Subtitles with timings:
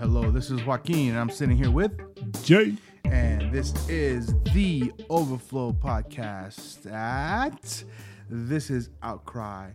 [0.00, 0.30] hello.
[0.30, 1.94] This is Joaquin, and I'm sitting here with
[2.42, 2.78] Jae.
[3.04, 7.84] and this is the Overflow Podcast at
[8.30, 9.74] this is outcry.com.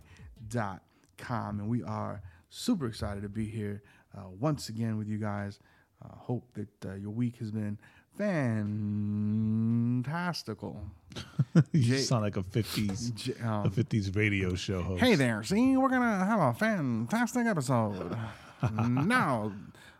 [1.60, 3.84] And we are super excited to be here
[4.18, 5.60] uh, once again with you guys.
[6.04, 7.78] Uh, hope that uh, your week has been
[8.18, 10.80] fantastical.
[11.72, 15.00] you Jae- sound like a 50s J- a um, 50s radio show host.
[15.02, 18.18] Hey there, see, we're gonna have a fantastic episode.
[18.72, 19.52] now,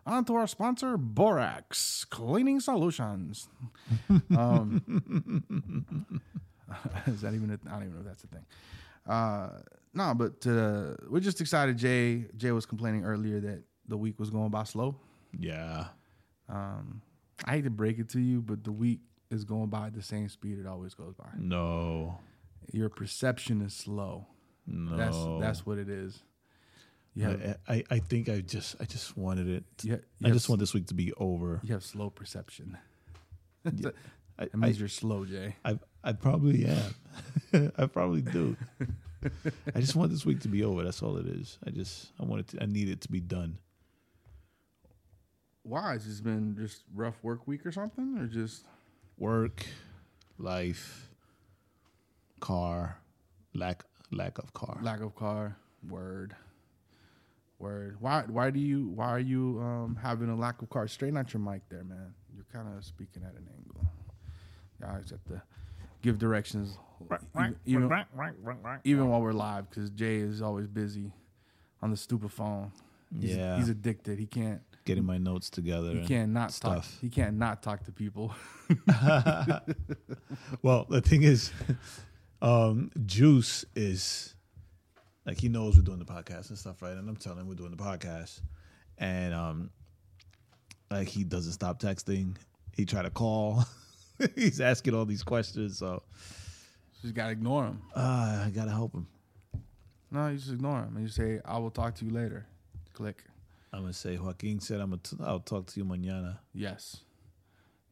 [0.07, 3.49] on to our sponsor, Borax Cleaning Solutions.
[4.37, 4.83] Um,
[7.07, 7.51] is that even?
[7.51, 8.45] A, I don't even know if that's a thing.
[9.07, 9.49] Uh,
[9.95, 11.79] no, but uh, we're just excited.
[11.79, 14.97] Jae Jae was complaining earlier that the week was going by slow.
[15.39, 15.87] Yeah.
[16.49, 17.03] Um,
[17.45, 19.01] I hate to break it to you, but the week
[19.31, 21.29] is going by at the same speed it always goes by.
[21.39, 22.19] No.
[22.73, 24.27] Your perception is slow.
[24.67, 24.97] No.
[24.97, 26.23] That's that's what it is.
[27.25, 29.65] Have, I, I, I think I just I just wanted it.
[29.83, 31.61] you I just want this week to be over.
[31.65, 32.77] You have slow perception.
[33.65, 33.95] I, That
[34.39, 35.55] I, means you're slow, Jae.
[35.65, 37.73] I, I probably am.
[37.79, 38.57] I probably do.
[39.75, 40.85] I just want this week to be over.
[40.85, 41.59] That's all it is.
[41.67, 43.59] I just I want it to I need it to be done.
[45.63, 45.93] Why?
[45.95, 48.65] Has this been just rough work week or something, or just
[49.19, 49.65] Work,
[50.39, 51.09] life,
[52.41, 52.99] car,
[53.55, 54.79] lack lack of car.
[54.83, 55.57] lack of car?
[55.89, 56.37] Word,
[57.59, 57.97] word.
[58.01, 58.23] Why?
[58.27, 58.89] Why do you?
[58.89, 60.87] Why are you um, having a lack of car?
[60.89, 62.15] Straighten out your mic there, man.
[62.35, 63.91] You're kind of speaking at an angle.
[64.81, 65.43] Guys have to
[66.03, 66.77] give directions,
[67.35, 68.05] even, even,
[68.85, 71.13] even while we're live, because Jae is always busy
[71.83, 72.73] on the stupid phone.
[73.19, 73.57] He's, Yeah.
[73.57, 74.19] he's addicted.
[74.19, 74.61] He can't.
[74.85, 75.93] Getting my notes together.
[75.93, 76.85] He can't not talk.
[76.85, 76.99] stuff.
[77.01, 78.35] He can't not talk to people.
[80.63, 81.51] Well, the thing is,
[82.43, 84.36] um, Juice is
[85.27, 86.93] like he knows we're doing the podcast and stuff, right?
[86.97, 88.41] And I'm telling him we're doing the podcast,
[88.99, 89.71] and um,
[90.91, 92.37] like he doesn't stop texting.
[92.75, 93.65] He try to call.
[94.35, 96.03] He's asking all these questions, so
[97.03, 97.83] Just gotta ignore him.
[97.95, 99.07] uh, I gotta help him.
[100.11, 102.47] No, you just ignore him and you say, "I will talk to you later."
[102.95, 103.25] Click.
[103.73, 106.39] I'm gonna say Joaquin said I'm gonna t- I'll talk to you mañana.
[106.55, 106.99] Yes,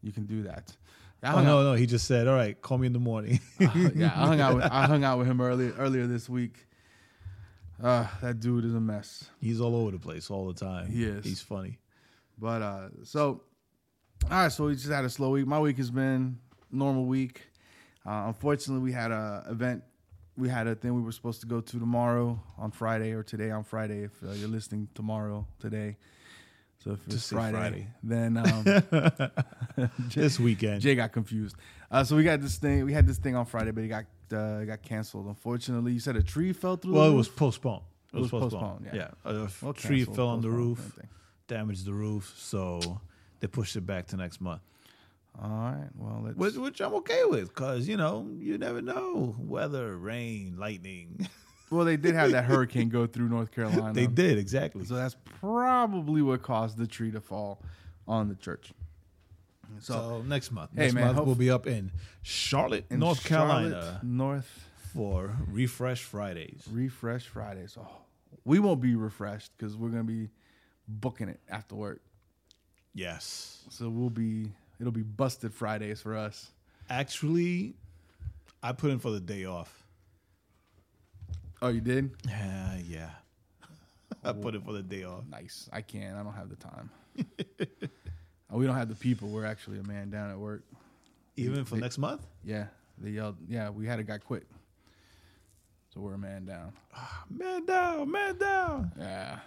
[0.00, 0.74] you can do that.
[1.22, 3.40] I Oh no, out, no, he just said, all right, call me in the morning.
[3.58, 4.54] yeah, I hung out.
[4.56, 6.66] With, I hung out with him earlier earlier this week.
[7.82, 9.28] Uh, that dude is a mess.
[9.40, 10.90] He's all over the place all the time.
[10.90, 11.24] He is.
[11.24, 11.78] He's funny.
[12.38, 13.42] But uh, so,
[14.24, 14.52] all right.
[14.52, 15.46] So we just had a slow week.
[15.46, 16.38] My week has been
[16.70, 17.42] normal week.
[18.06, 19.82] Uh, unfortunately, we had a event.
[20.36, 23.50] We had a thing we were supposed to go to tomorrow on Friday or today
[23.50, 24.02] on Friday.
[24.04, 25.96] If uh, you're listening tomorrow, today.
[26.78, 27.86] So if it's Friday, Friday.
[28.02, 30.82] then um, This weekend.
[30.82, 31.56] Jae got confused.
[31.90, 32.84] Uh, so we got this thing.
[32.84, 35.26] We had this thing on Friday, but it got uh, it got canceled.
[35.26, 36.94] Unfortunately, you said a tree fell through.
[36.94, 37.82] Well, it was postponed.
[38.12, 38.84] It, It was, was postponed.
[38.84, 39.08] postponed, yeah.
[39.24, 40.98] Yeah, a Well, tree canceled, fell on the roof,
[41.48, 43.00] damaged the roof, so
[43.40, 44.62] they pushed it back to next month.
[45.42, 45.88] All right.
[45.96, 46.32] Well.
[46.36, 51.28] Which, which I'm okay with, cause you know you never know weather, rain, lightning.
[51.70, 53.92] well, they did have that hurricane go through North Carolina.
[53.92, 54.84] they did exactly.
[54.84, 57.60] So that's probably what caused the tree to fall
[58.06, 58.72] on the church.
[59.80, 61.90] So, So next month, Hey, next man, month hope- we'll be up in
[62.22, 66.62] Charlotte, in North Charlotte, Carolina, North for Refresh Fridays.
[66.70, 67.76] Refresh Fridays.
[67.78, 67.88] Oh,
[68.44, 70.30] we won't be refreshed because we're gonna be
[70.86, 72.00] booking it after work.
[72.94, 74.52] Yes, So we'll be.
[74.80, 76.50] It'll be busted Fridays for us.
[76.90, 77.74] actually,
[78.62, 79.82] I put in for the day off.
[81.62, 82.10] Oh, you did?
[82.28, 83.10] Yeah, yeah.
[84.22, 85.24] I put in for the day off.
[85.28, 85.68] Nice.
[85.72, 86.16] I can't.
[86.16, 86.90] I don't have the time.
[88.54, 89.28] Oh, we don't have the people.
[89.28, 90.62] We're actually a man down at work.
[91.36, 92.24] Even for They- next month.
[92.44, 92.68] Yeah,
[92.98, 93.36] they yelled.
[93.48, 94.46] Yeah, we had a guy quit.
[95.92, 96.72] So we're a man down.
[97.28, 98.92] Man down, man down.
[98.96, 99.40] Yeah,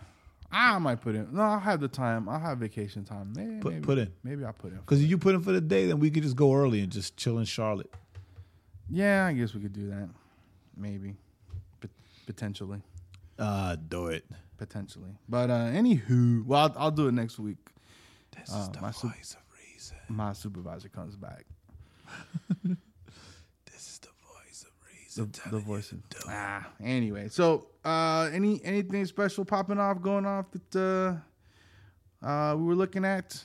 [0.51, 1.33] I might put in.
[1.33, 2.27] No, I'll have the time.
[2.27, 3.31] I'll have vacation time.
[3.35, 4.11] Maybe, Put- maybe, put in.
[4.23, 4.79] Maybe I'll put in.
[4.79, 6.91] Because if you put in for the day, then we could just go early and
[6.91, 7.93] just chill in Charlotte.
[8.89, 10.09] Yeah, I guess we could do that.
[10.75, 11.15] Maybe,
[11.81, 11.89] Pot-
[12.25, 12.81] potentially,
[13.39, 14.25] Uh, do it.
[14.57, 15.11] potentially.
[15.29, 17.57] But uh anywho, well, I'll, I'll do it next week.
[18.39, 19.15] This Uh, my sup- of
[19.73, 19.97] reason.
[20.09, 21.45] My supervisor comes back.
[23.65, 25.31] This is the voice of reason.
[25.31, 25.91] The, the voice.
[25.91, 26.67] Of, ah.
[26.83, 31.21] Anyway, so uh, any anything special popping off, going off that
[32.23, 33.43] uh, uh, we were looking at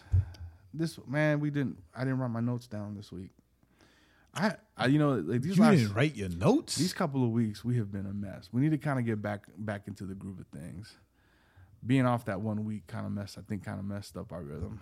[0.73, 1.77] this man, we didn't.
[1.95, 3.31] I didn't write my notes down this week.
[4.35, 6.77] I, I you know, like these You last didn't write your notes.
[6.77, 8.49] these couple of weeks, we have been a mess.
[8.53, 10.97] We need to kind of get back back into the groove of things.
[11.85, 13.39] Being off that one week kind of messed.
[13.39, 14.81] I think kind of messed up our rhythm.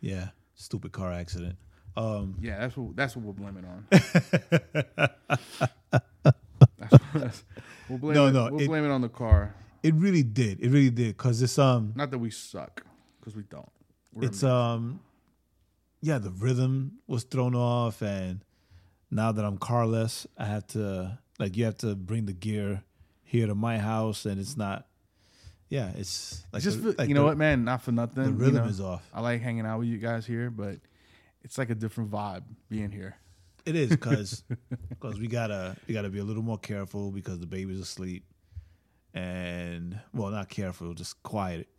[0.00, 1.56] yeah, stupid car accident.
[1.96, 3.86] Um, Yeah, that's what that's what we'll blame it on.
[6.78, 7.44] that's, that's,
[7.88, 9.54] we'll blame No, it, no, we'll it- blame it on the car.
[9.82, 10.60] it really did.
[10.60, 12.84] It really did because it's um, Not that we suck,
[13.20, 13.68] because we don't.
[14.12, 14.58] We're it's amazing.
[14.58, 15.00] um,
[16.00, 18.44] yeah, the rhythm was thrown off, and
[19.10, 22.82] now that I'm carless, I have to like you have to bring the gear
[23.22, 24.86] here to my house, and it's not.
[25.68, 27.64] Yeah, it's like just the- like you know the- what, man.
[27.64, 28.24] Not for nothing.
[28.24, 29.08] The you rhythm know, is off.
[29.12, 30.76] I like hanging out with you guys here, but
[31.42, 33.16] it's like a different vibe being here.
[33.66, 34.44] It is because
[35.02, 38.24] we gotta we gotta be a little more careful because the baby's asleep,
[39.12, 41.68] and well, not careful, just quiet.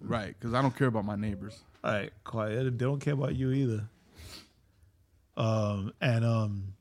[0.00, 1.60] Right, because I don't care about my neighbors.
[1.84, 2.78] All right, quiet.
[2.78, 3.86] They don't care about you either.
[5.36, 6.72] Um, and um,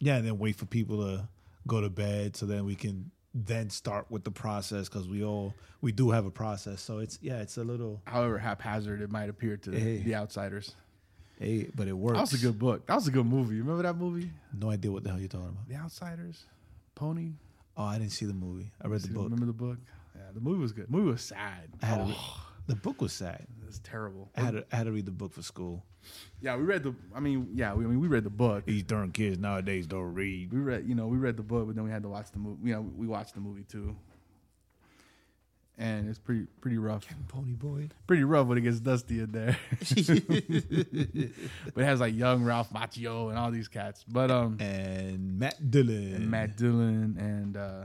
[0.00, 1.28] yeah, and then wait for people to
[1.68, 5.54] go to bed so then we can then start with the process because we all
[5.80, 6.80] we do have a process.
[6.80, 9.98] So it's yeah, it's a little However haphazard it might appear to Hey.
[9.98, 10.74] the outsiders.
[11.38, 12.16] hey, but it works.
[12.16, 12.86] That was a good book.
[12.86, 13.54] That was a good movie.
[13.56, 15.68] You remember that movie, No idea what the hell you're talking about.
[15.68, 16.44] The Outsiders?
[16.94, 17.32] Pony.
[17.76, 18.72] Oh, I didn't see the movie.
[18.82, 19.24] I read the book.
[19.24, 19.78] Remember the book?
[20.16, 20.88] Yeah, the movie was good.
[20.88, 21.68] The movie was sad.
[21.80, 23.44] I had oh, the book was sad.
[23.66, 24.30] it's terrible.
[24.36, 25.84] I had to, I had to read the book for school.
[26.40, 26.94] Yeah, we read the.
[27.14, 28.64] I mean, yeah, we, I mean, we read the book.
[28.66, 30.52] These darn kids nowadays don't read.
[30.52, 32.38] We read, you know, we read the book, but then we had to watch the
[32.38, 32.68] movie.
[32.68, 33.94] You know, we watched the movie too,
[35.76, 37.06] and it's pretty pretty rough.
[37.28, 37.88] Pony boy.
[38.06, 39.58] Pretty rough when it gets dusty in there.
[39.80, 44.04] but it has like young Ralph Macchio and all these cats.
[44.08, 46.14] But um, And Matt Dillon.
[46.14, 47.84] and Matt Dillon and uh,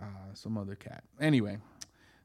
[0.00, 0.04] uh,
[0.34, 1.04] some other cat.
[1.20, 1.58] Anyway,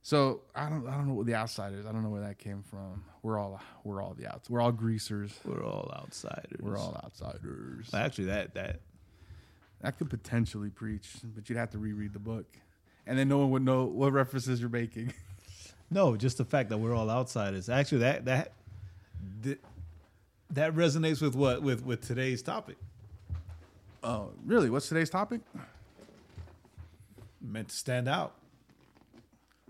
[0.06, 1.86] so I don't I don't know what the outsiders.
[1.86, 3.06] I don't know where that came from.
[3.22, 4.50] We're all we're all the outs.
[4.50, 5.32] We're all greasers.
[5.46, 6.60] We're all outsiders.
[6.60, 7.90] We're all outsiders.
[7.94, 8.82] Actually, that that
[9.80, 12.46] That could potentially preach, but you'd have to reread the book,
[13.08, 15.14] and then no one would know what references you're making.
[15.90, 17.70] no, just the fact that we're all outsiders.
[17.70, 18.52] Actually, that that
[19.42, 19.60] that,
[20.50, 22.76] that resonates with what with with today's topic.
[24.04, 24.70] Oh, really?
[24.70, 25.40] What's today's topic?
[27.40, 28.36] Meant to stand out.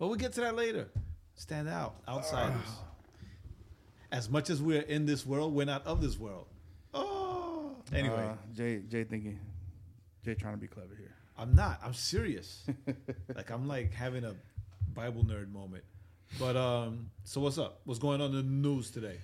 [0.03, 0.89] Well, we'll get to that later.
[1.35, 2.67] Stand out, outsiders.
[4.11, 6.47] As much as we're in this world, we're not of this world.
[6.93, 9.39] Oh, anyway, Uh, Jae Jae thinking,
[10.25, 11.15] Jae trying to be clever here.
[11.37, 11.79] I'm not.
[11.81, 12.65] I'm serious.
[13.33, 14.35] like I'm like having a
[14.93, 15.85] Bible nerd moment.
[16.37, 17.79] But um, so what's up?
[17.85, 19.19] What's going on in the news today?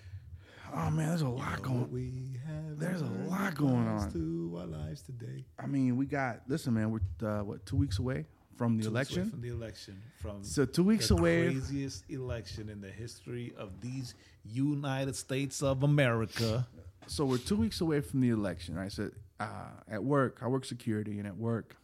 [0.73, 1.91] Oh man, there's a lot going.
[1.91, 4.09] We have There's a lot going on.
[4.13, 5.43] to our lives today.
[5.61, 6.89] I mean, we got listen, man.
[6.89, 8.27] We're uh, what two weeks away
[8.59, 9.29] from the Two election.
[9.29, 11.43] from the election, from So two weeks the away.
[11.45, 16.67] craziest election in the history of these United States of America.
[17.07, 18.91] So we're two weeks away from the election, right?
[18.91, 19.45] So uh,
[19.89, 21.77] at work, I work security, and at work,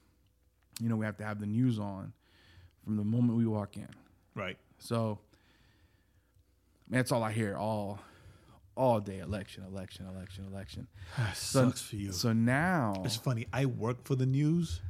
[0.81, 2.11] you know, we have to have the news on
[2.83, 3.87] from the moment we walk in.
[4.35, 4.57] Right.
[4.77, 5.19] So
[6.89, 7.99] man, that's all I hear all
[8.75, 9.19] all day.
[9.19, 10.87] Election, election, election, election.
[11.33, 12.11] So, Sucks for you.
[12.11, 13.47] So now, it's funny.
[13.53, 14.81] I work for the news,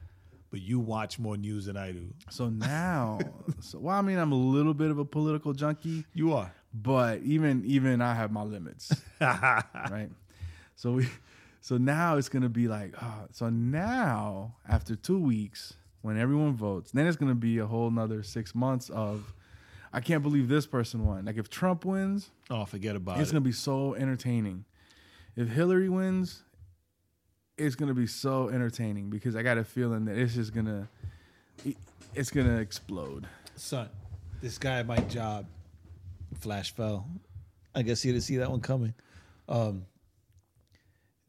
[0.52, 2.14] but you watch more news than I do.
[2.30, 3.20] so now,
[3.60, 6.54] so well, I mean, I'm a little bit of a political junkie, You are.
[6.74, 8.92] but even even I have my limits,
[9.22, 10.10] right?
[10.76, 11.08] So we,
[11.62, 16.92] so now it's gonna be like, oh, so now after two weeks, when everyone votes,
[16.92, 19.34] then it's gonna be a whole another six months of.
[19.94, 21.24] I can't believe this person won.
[21.24, 23.22] Like if Trump wins, Oh, forget about it's it.
[23.22, 24.66] It's gonna be so entertaining.
[25.38, 26.44] If Hillary wins,
[27.58, 30.88] it's gonna be so entertaining because I got a feeling that it's just gonna,
[32.14, 33.28] it's gonna explode.
[33.56, 33.90] Son,
[34.42, 35.46] this guy at my job,
[36.40, 37.08] Flash fell.
[37.74, 38.94] I guess he didn't see that one coming.
[39.48, 39.86] Um,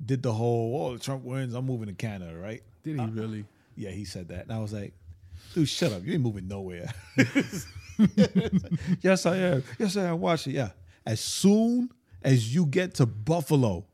[0.05, 2.63] did the whole, oh, Trump wins, I'm moving to Canada, right?
[2.83, 3.45] Did he really?
[3.77, 4.45] Yeah, he said that.
[4.45, 4.95] And I was like,
[5.55, 6.05] dude, shut up.
[6.05, 6.93] You ain't moving nowhere.
[9.01, 9.65] yes, I am.
[9.79, 10.21] Yes, I am.
[10.21, 10.53] Watch it.
[10.53, 10.71] Yeah.
[11.05, 11.91] As soon
[12.23, 13.87] as you get to Buffalo,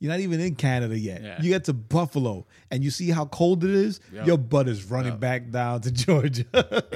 [0.00, 1.22] you're not even in Canada yet.
[1.22, 1.40] Yeah.
[1.42, 4.26] You get to Buffalo and you see how cold it is, Yep.
[4.26, 5.20] your butt is running Yep.
[5.20, 6.44] back down to Georgia.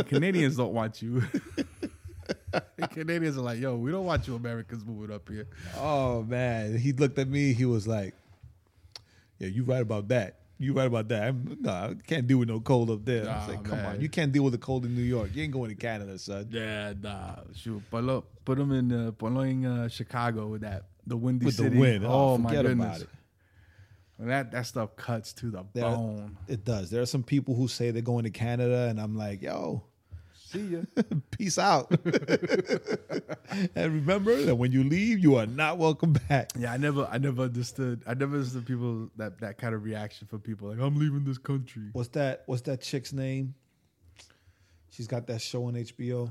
[0.09, 1.23] Canadians don't want you.
[2.91, 5.47] Canadians are like, yo, we don't want you Americans moving up here.
[5.79, 6.77] oh, man.
[6.79, 7.53] He looked at me.
[7.53, 8.15] He was like,
[9.39, 10.39] yeah, you right about that.
[10.59, 11.25] You right about that.
[11.25, 13.29] I'm, no, I can't deal with no cold up there.
[13.29, 13.97] I was like, come man.
[13.97, 14.01] on.
[14.01, 15.31] You can't deal with the cold in New York.
[15.35, 16.47] You ain't going to Canada, son.
[16.51, 17.37] Yeah, nah.
[17.55, 21.65] Shoot, put them in, uh, ponlo in uh, Chicago with that the windy With the
[21.65, 21.79] city.
[21.79, 22.05] wind.
[22.05, 22.87] Oh, Oh, my forget goodness.
[22.87, 23.09] about it.
[24.21, 26.37] That that stuff cuts to the There- bone.
[26.49, 26.91] It does.
[26.91, 29.85] There are some people who say they're going to Canada, and I'm like, yo,
[30.35, 30.83] See ya.
[31.33, 31.91] Peace out.
[33.75, 36.53] and remember that when you leave, you are not welcome back.
[36.57, 38.03] Yeah, I never, I never understood.
[38.07, 41.39] I never understood people that that kind of reaction from people like, "I'm leaving this
[41.39, 42.43] country." What's that?
[42.47, 43.55] What's that chick's name?
[44.91, 46.31] She's got that show on HBO.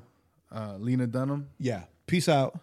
[0.51, 1.49] Uh, Lena Dunham.
[1.59, 1.83] Yeah.
[2.07, 2.57] Peace out.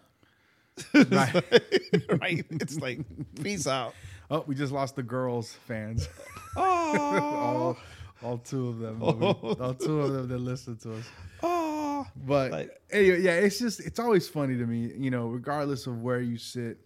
[0.95, 1.35] Right.
[2.21, 2.45] right.
[2.51, 3.01] It's like
[3.43, 3.95] peace out.
[4.31, 6.09] oh, we just lost the girls fans.
[6.57, 7.77] Oh.
[8.23, 9.03] all, all two of them.
[9.03, 11.05] All two of them that listen to us.
[11.43, 12.07] oh.
[12.27, 16.01] But Like- anyway, yeah, it's just it's always funny to me, you know, regardless of
[16.03, 16.79] where you sit.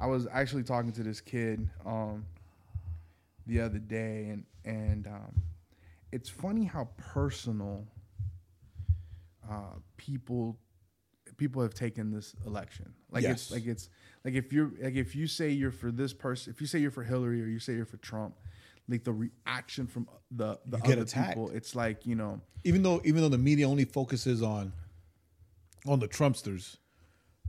[0.00, 2.24] I was actually talking to this kid um
[3.46, 5.42] the other day and and um
[6.12, 7.84] it's funny how personal
[9.50, 10.56] uh people
[11.38, 12.92] people have taken this election.
[13.10, 13.88] Like it's like it's
[14.24, 16.90] like if you're like if you say you're for this person, if you say you're
[16.90, 18.34] for Hillary or you say you're for Trump,
[18.88, 22.82] like the reaction from uh, the the You other people, it's like, you know, Even
[22.82, 24.72] though even though the media only focuses on
[25.86, 26.76] on the Trumpsters,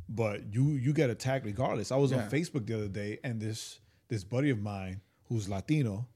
[0.08, 1.92] but you you get attacked regardless.
[1.92, 2.24] I was Yeah.
[2.24, 6.08] on Facebook the other day and this this buddy of mine who's Latino,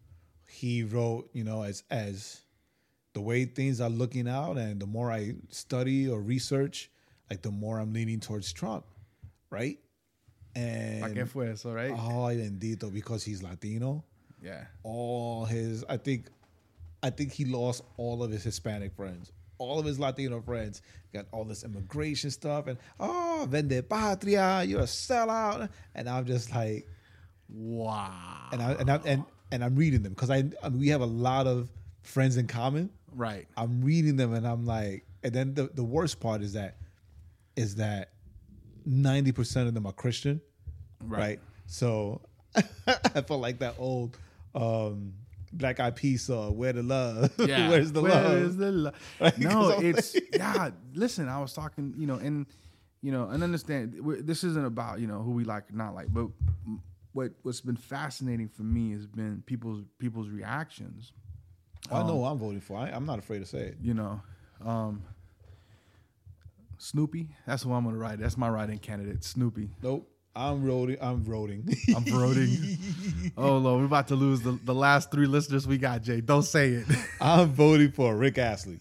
[0.47, 2.41] he wrote, you know, as as
[3.13, 6.89] the way things are looking out and the more I study or research,
[7.33, 8.85] like the more I'm leaning towards Trump,
[9.49, 9.79] right?
[10.55, 11.91] And que fue eso, right?
[11.91, 14.03] oh, bendito, because he's Latino,
[14.39, 14.65] Yeah.
[14.83, 16.29] all his I think
[17.01, 19.31] I think he lost all of his Hispanic friends.
[19.57, 24.81] All of his Latino friends got all this immigration stuff and oh vende patria, you're
[24.81, 25.69] a sellout.
[25.95, 26.87] And I'm just like
[27.49, 28.49] Wow.
[28.51, 31.01] and I and I and, and I'm reading them because I, I mean, we have
[31.01, 31.69] a lot of
[32.03, 32.89] friends in common.
[33.15, 33.47] Right.
[33.57, 36.77] I'm reading them and I'm like, and then the, the worst part is that
[37.55, 38.11] is that
[38.87, 40.41] 90% of them are Christian.
[41.01, 41.19] Right.
[41.19, 41.39] Right.
[41.67, 42.21] So
[42.55, 44.17] I felt like that old
[44.55, 45.13] um
[45.51, 47.31] Black Eyed Peas song, Where the Love?
[47.39, 47.69] Yeah.
[47.69, 48.37] Where's the Where love?
[48.37, 48.95] is the love?
[49.19, 50.69] Like, no, 'cause I'm it's like- yeah.
[50.93, 52.45] Listen, I was talking, you know, and
[53.01, 55.93] you know, and understand we're- this isn't about you know who we like or not
[55.93, 56.27] like, but
[57.13, 61.11] what what's been fascinating for me has been people's people's reactions.
[61.91, 62.77] I know who I'm voting for.
[62.77, 63.77] I, I'm not afraid to say it.
[63.81, 64.21] You know,
[64.65, 65.03] um,
[66.83, 67.29] Snoopy.
[67.47, 68.19] That's who I'm gonna ride.
[68.19, 69.69] That's my riding candidate, Snoopy.
[69.81, 70.09] Nope.
[70.35, 70.97] I'm voting.
[70.99, 71.77] I'm voting.
[71.95, 72.77] I'm voting.
[73.37, 76.03] oh Lord, we're about to lose the, the last three listeners we got.
[76.03, 76.85] Jae, don't say it.
[77.21, 78.79] I'm voting for Rick Astley.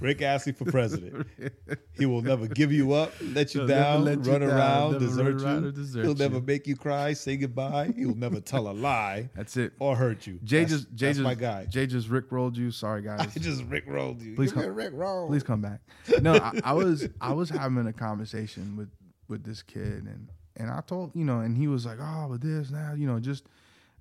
[0.00, 1.26] Rick Astley for president.
[1.92, 5.04] He will never give you up, let you He'll down, let run down, around, never
[5.04, 5.72] desert run you.
[5.72, 7.92] desert He'll never make you cry, say goodbye.
[7.94, 9.74] He will never tell a lie That's it.
[9.78, 10.34] or hurt you.
[10.42, 11.66] Jae That's- just Jae that's just my guy.
[11.70, 12.70] Jae just Rick rolled you.
[12.70, 13.20] Sorry guys.
[13.20, 14.34] I just Rick rolled you.
[14.34, 15.28] Please come- Rick roll.
[15.28, 15.80] Please come back.
[16.22, 18.88] No, I, I was I was having a conversation with
[19.28, 22.40] with this kid and and I told you know and he was like oh but
[22.40, 23.44] this now you know just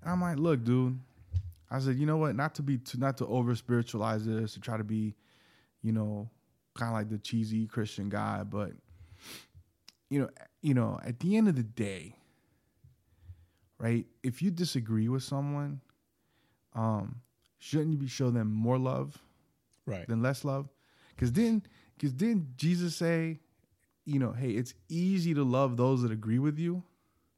[0.06, 0.98] I'm like look dude
[1.70, 4.62] I said you know what not to be too, not to over spiritualize this to
[4.62, 5.14] try to be
[5.82, 6.30] you know
[6.76, 8.72] kind of like the cheesy Christian guy but
[10.10, 10.30] you know
[10.62, 12.16] you know at the end of the day
[13.78, 15.82] right if you disagree with someone
[16.74, 17.22] um
[17.58, 19.18] shouldn't you be show them more love
[19.86, 20.08] Right.
[20.08, 20.70] than less love?
[21.16, 21.64] Because then,
[21.98, 23.40] because didn't Jesus say,
[24.06, 26.84] you know, hey, it's easy to love those that agree with you.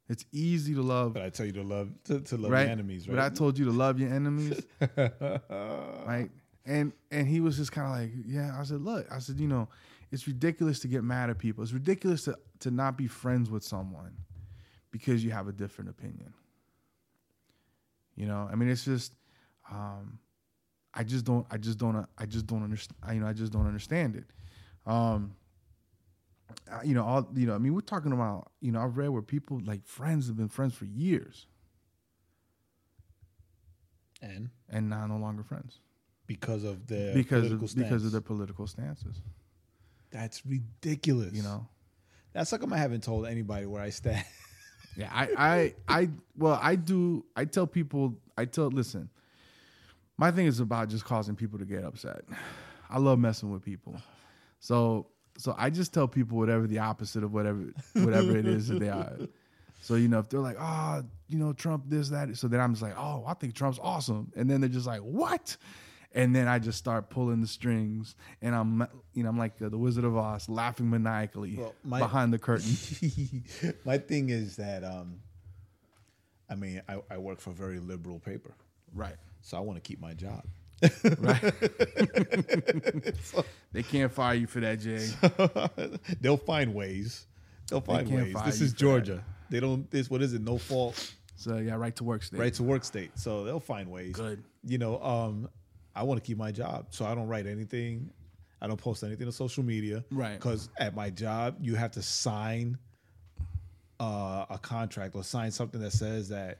[0.10, 2.64] It's easy to love, But I tell you to love to, to love right?
[2.64, 3.16] your enemies, right?
[3.16, 4.62] But I told you to love your enemies,
[5.00, 6.30] right?
[6.66, 8.58] And and he was just kind of like, yeah.
[8.60, 9.68] I said, look, I said, you know,
[10.12, 11.64] it's ridiculous to get mad at people.
[11.64, 14.16] It's ridiculous to to not be friends with someone
[14.92, 16.34] because you have a different opinion.
[18.16, 19.16] You know, I mean, it's just,
[19.72, 20.20] um,
[20.94, 23.00] I just don't, I just don't, I just don't understand.
[23.14, 24.26] You know, I just don't understand it.
[24.86, 25.34] Um,
[26.72, 27.56] uh, you know, all you know.
[27.56, 28.52] I mean, we're talking about.
[28.60, 31.48] You know, I've read where people like friends have been friends for years
[34.22, 35.80] and and now no longer friends
[36.32, 39.22] because of their because political of, because of their political stances.
[40.12, 41.34] That's ridiculous.
[41.34, 41.68] You know.
[42.34, 44.26] That's come I haven't told anybody where I stand.
[44.98, 47.24] Yeah, I, I, I, well, I do.
[47.34, 48.14] I tell people.
[48.38, 48.68] I tell.
[48.68, 49.10] Listen,
[50.18, 52.26] my thing is about just causing people to get upset.
[52.90, 53.96] I love messing with people,
[54.60, 55.08] so
[55.38, 58.90] so I just tell people whatever the opposite of whatever whatever it is that they
[58.90, 59.16] are.
[59.80, 62.74] So you know, if they're like, oh, you know, Trump this that, so then I'm
[62.74, 65.56] just like, oh, I think Trump's awesome, and then they're just like, what?
[66.14, 69.70] And then I just start pulling the strings, and I'm, you know, I'm like uh,
[69.70, 73.46] the Wizard of Oz, laughing maniacally Well, my- behind the curtain.
[73.86, 75.20] My thing is that um,
[76.50, 78.52] I mean, I, I work for a very liberal paper,
[78.94, 79.16] right.
[79.42, 80.44] so I want to keep my job.
[81.20, 81.42] Right.
[83.72, 86.00] they can't fire you for that, Jae.
[86.22, 87.26] They'll find ways.
[87.70, 88.36] They'll find ways.
[88.46, 88.80] This is for that.
[88.80, 89.24] Georgia.
[89.50, 89.90] They don't.
[89.92, 90.42] This what is it?
[90.42, 92.40] No fault, So yeah, right to work state.
[92.40, 93.12] right to work state.
[93.16, 94.14] So they'll find ways.
[94.14, 94.44] Good.
[94.66, 95.50] You know, um,
[95.96, 98.10] I want to keep my job, so I don't write anything.
[98.62, 100.04] I don't post anything on social media.
[100.12, 100.34] Right.
[100.34, 102.78] Because at my job, you have to sign
[104.00, 106.60] uh, a contract or sign something that says that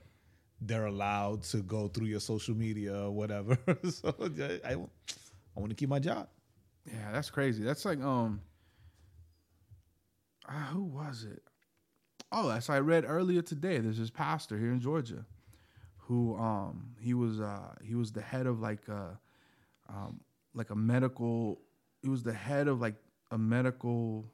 [0.60, 3.56] they're allowed to go through your social media or whatever.
[3.90, 6.28] so I, I, I want to keep my job.
[6.86, 7.62] Yeah, that's crazy.
[7.62, 8.40] That's like um,
[10.48, 11.42] uh, who was it?
[12.30, 13.78] Oh, that's I read earlier today.
[13.78, 15.24] There's this pastor here in Georgia,
[16.12, 19.18] who um he was uh he was the head of like a
[19.88, 20.20] um
[20.52, 21.60] like a medical.
[22.02, 22.96] He was the head of like
[23.30, 24.26] a medical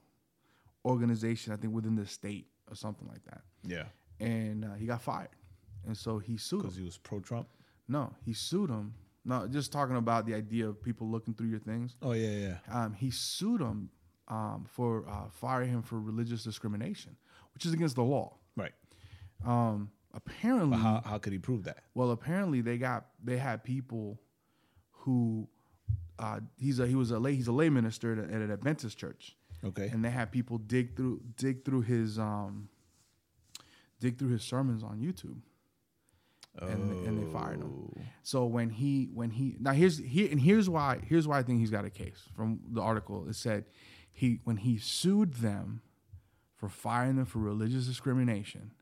[0.85, 3.43] organization, I think within the state or something like that.
[3.63, 3.85] Yeah.
[4.19, 5.37] And uh, he got fired,
[5.87, 6.63] and so he sued.
[6.63, 7.47] Because he was pro Trump.
[7.87, 8.95] No, he sued him.
[9.25, 11.95] No, just talking about the idea of people looking through your things.
[12.03, 12.57] Oh, yeah, yeah.
[12.73, 13.91] Um, he sued him
[14.27, 17.15] um, for uh, firing him for religious discrimination,
[17.55, 18.35] which is against the law.
[18.57, 18.73] Right.
[19.47, 21.79] Um, apparently, But how, how could he prove that?
[21.95, 24.21] well, apparently they got they had people
[24.91, 25.49] who
[26.19, 28.99] uh, he's a he was a lay he's a lay minister at, at an Adventist
[28.99, 29.89] church, Okay.
[29.89, 32.69] and they had people dig through dig through his um,
[34.01, 35.39] dig through his sermons on YouTube.
[36.61, 37.93] and, and they fired him.
[38.25, 41.61] So when he when he now here's here and here's why here's why I think
[41.61, 43.29] he's got a case from the article.
[43.29, 43.65] It said
[44.13, 45.83] he when he sued them
[46.57, 48.73] for firing them for religious discrimination,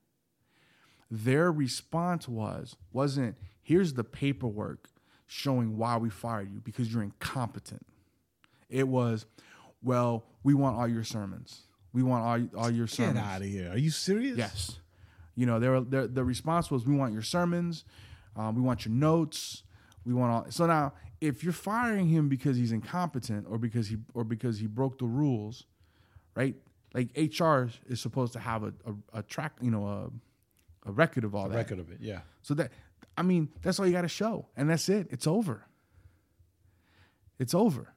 [1.11, 4.89] their response was wasn't here's the paperwork
[5.27, 7.85] showing why we fired you because you're incompetent.
[8.69, 9.27] It was,
[9.83, 11.63] well, we want all your sermons.
[11.93, 13.19] We want all all your sermons.
[13.19, 13.71] Get out of here.
[13.71, 14.37] Are you serious?
[14.37, 14.79] Yes.
[15.35, 17.85] You know, their their the response was, "We want your sermons,
[18.37, 19.63] um, we want your notes,
[20.05, 23.97] we want all." So now, if you're firing him because he's incompetent or because he
[24.15, 25.65] or because he broke the rules,
[26.35, 26.55] right?
[26.93, 30.13] Like HR is supposed to have a a, a track, you know,
[30.87, 31.57] a a record of all that.
[31.57, 31.99] Record of it.
[32.01, 32.21] Yeah.
[32.43, 32.73] So that
[33.17, 35.09] I mean, that's all you got to show, and that's it.
[35.11, 35.67] It's over.
[37.39, 37.95] It's over,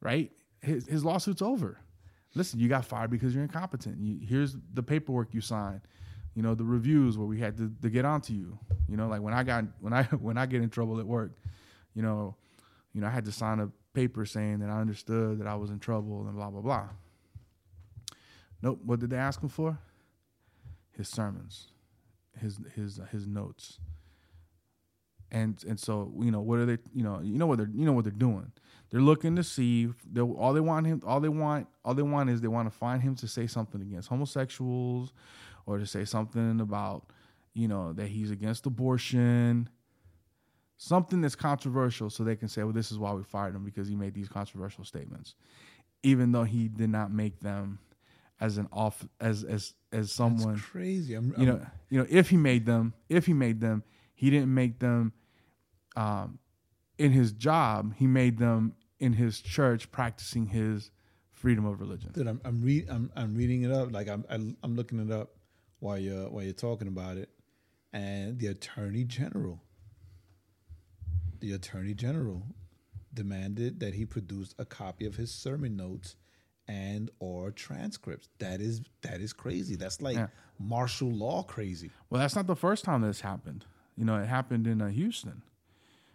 [0.00, 0.30] right?
[0.60, 1.78] His his lawsuit's over.
[2.34, 3.98] Listen, you got fired because you're incompetent.
[4.00, 5.82] You, here's the paperwork you signed.
[6.34, 8.58] You know the reviews where we had to, to get onto you.
[8.88, 11.32] You know, like when I got when I when I get in trouble at work,
[11.94, 12.36] you know,
[12.92, 15.70] you know I had to sign a paper saying that I understood that I was
[15.70, 16.88] in trouble and blah blah blah.
[18.62, 18.80] Nope.
[18.84, 19.78] What did they ask him for?
[20.92, 21.68] His sermons,
[22.40, 23.78] his his his notes.
[25.30, 27.84] And and so you know what are they you know you know what they're you
[27.84, 28.52] know what they're doing.
[28.90, 32.30] They're looking to see they all they want him all they want all they want
[32.30, 35.12] is they want to find him to say something against homosexuals
[35.66, 37.06] or to say something about
[37.54, 39.68] you know that he's against abortion.
[40.76, 43.88] Something that's controversial so they can say well this is why we fired him because
[43.88, 45.34] he made these controversial statements
[46.04, 47.78] even though he did not make them
[48.44, 51.14] as an off as as as someone That's crazy.
[51.14, 53.82] I'm, you I'm- know, you know, if he made them, if he made them,
[54.14, 55.12] he didn't make them
[55.96, 56.38] um,
[56.98, 57.94] in his job.
[57.96, 60.90] He made them in his church, practicing his
[61.30, 62.10] freedom of religion.
[62.12, 63.92] Dude, I'm I'm, read, I'm I'm reading it up.
[63.92, 65.30] Like I'm I'm I'm looking it up
[65.78, 67.30] while you're while you're talking about it,
[67.94, 69.62] and the attorney general,
[71.40, 72.42] the attorney general,
[73.12, 76.16] demanded that he produce a copy of his sermon notes
[76.68, 78.28] and or transcripts.
[78.38, 79.76] That is that is crazy.
[79.76, 80.28] That's like Yeah.
[80.58, 81.90] martial law crazy.
[82.10, 83.64] Well, that's not the first time this happened.
[83.96, 85.42] You know, it happened in uh, Houston.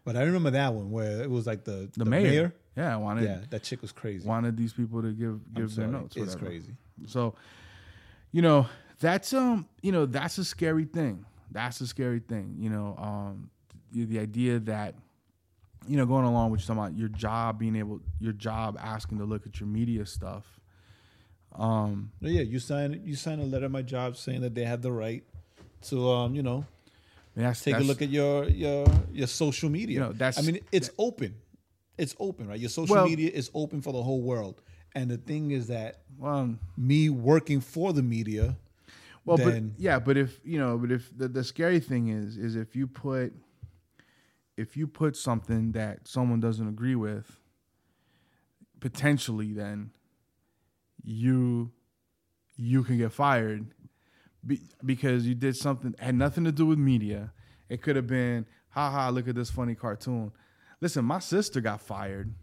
[0.03, 3.25] But I remember that one where it was like the The, mayor, yeah, I wanted
[3.25, 4.27] Yeah, that chick was crazy.
[4.27, 6.15] wanted these people to give give their notes.
[6.17, 6.45] It's whatever.
[6.45, 6.75] crazy.
[7.05, 7.35] So,
[8.31, 8.67] you know,
[8.99, 11.25] that's um, you know, that's a scary thing.
[11.51, 12.55] That's a scary thing.
[12.59, 13.49] You know, um,
[13.91, 14.95] the, the idea that,
[15.87, 19.17] you know, going along with you talking about your job being able, your job asking
[19.19, 20.59] to look at your media stuff.
[21.53, 24.63] Um, No, yeah, you sign you sign a letter at my job saying that they
[24.65, 25.23] have the right
[25.83, 26.65] to um, you know,
[27.35, 29.93] I mean, that's, take a look at your your your social media.
[29.95, 31.35] You know, that's- I mean, it's open.
[31.97, 32.59] It's open, right?
[32.59, 34.61] Your social Well- media is open for the whole world.
[34.95, 38.57] And the thing is that Well, me working for the media,
[39.23, 42.37] well, then but yeah, but if you know, but if the, the scary thing is,
[42.37, 43.33] is if you put,
[44.60, 47.39] if you put something that someone doesn't agree with,
[48.80, 49.91] potentially, then
[51.04, 51.72] you,
[52.58, 53.74] you can get fired,
[54.45, 57.32] be, because you did something had nothing to do with media.
[57.69, 60.32] It could have been, haha, look at this funny cartoon.
[60.82, 62.34] Listen, my sister got fired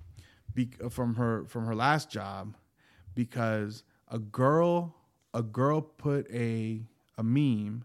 [0.54, 2.56] be, uh, from her from her last job
[3.14, 4.96] because a girl
[5.34, 6.82] a girl put a
[7.18, 7.84] a meme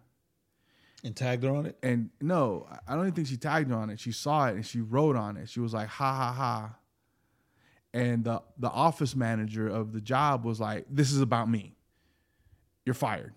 [1.04, 1.78] and tagged her on it.
[1.82, 4.00] and no, I don't even think she tagged her on it.
[4.00, 5.50] She saw it and she wrote on it.
[5.50, 6.76] She was like, ha ha ha.
[7.94, 11.76] And the the office manager of the job was like, This is about me.
[12.86, 13.34] You're fired.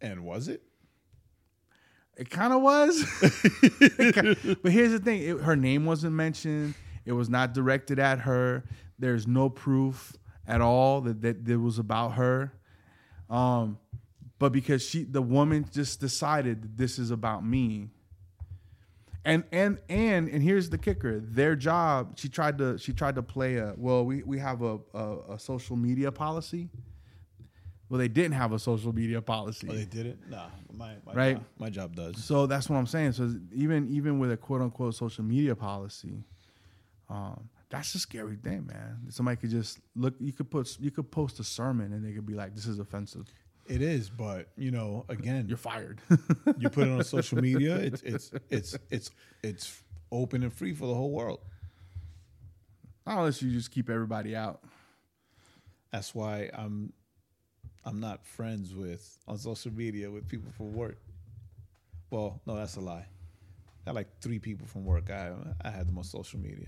[0.00, 0.62] And was it?
[2.16, 3.02] It kind of was.
[4.62, 6.74] but here's the thing: it, her name wasn't mentioned.
[7.06, 8.64] It was not directed at her.
[8.98, 10.12] There's no proof
[10.46, 12.52] at all that that it was about her.
[13.30, 13.78] Um,
[14.40, 17.90] but because she, the woman, just decided that this is about me.
[19.22, 22.18] And and and and here's the kicker: their job.
[22.18, 24.04] She tried to she tried to play a well.
[24.04, 26.70] We we have a a, a social media policy.
[27.90, 29.66] Well, they didn't have a social media policy.
[29.68, 30.18] Oh, they did it?
[30.30, 31.36] Nah, my, my Right.
[31.36, 32.24] Job, my job does.
[32.24, 33.12] So that's what I'm saying.
[33.12, 36.24] So even even with a quote unquote social media policy,
[37.10, 39.00] um, that's a scary thing, man.
[39.10, 40.14] Somebody could just look.
[40.18, 42.78] You could put you could post a sermon and they could be like, "This is
[42.78, 43.26] offensive."
[43.70, 46.00] It is, but you know, again, You're fired.
[46.58, 47.76] you put it on social media.
[47.76, 49.10] It's it's it's it's
[49.44, 51.38] it's open and free for the whole world.
[53.06, 54.64] Not unless you just keep everybody out.
[55.92, 56.92] That's why I'm
[57.84, 60.98] I'm not friends with on social media with people from work.
[62.10, 63.06] Well, no, that's a lie.
[63.06, 65.10] I got like three people from work.
[65.10, 65.32] I
[65.64, 66.66] I had them on social media.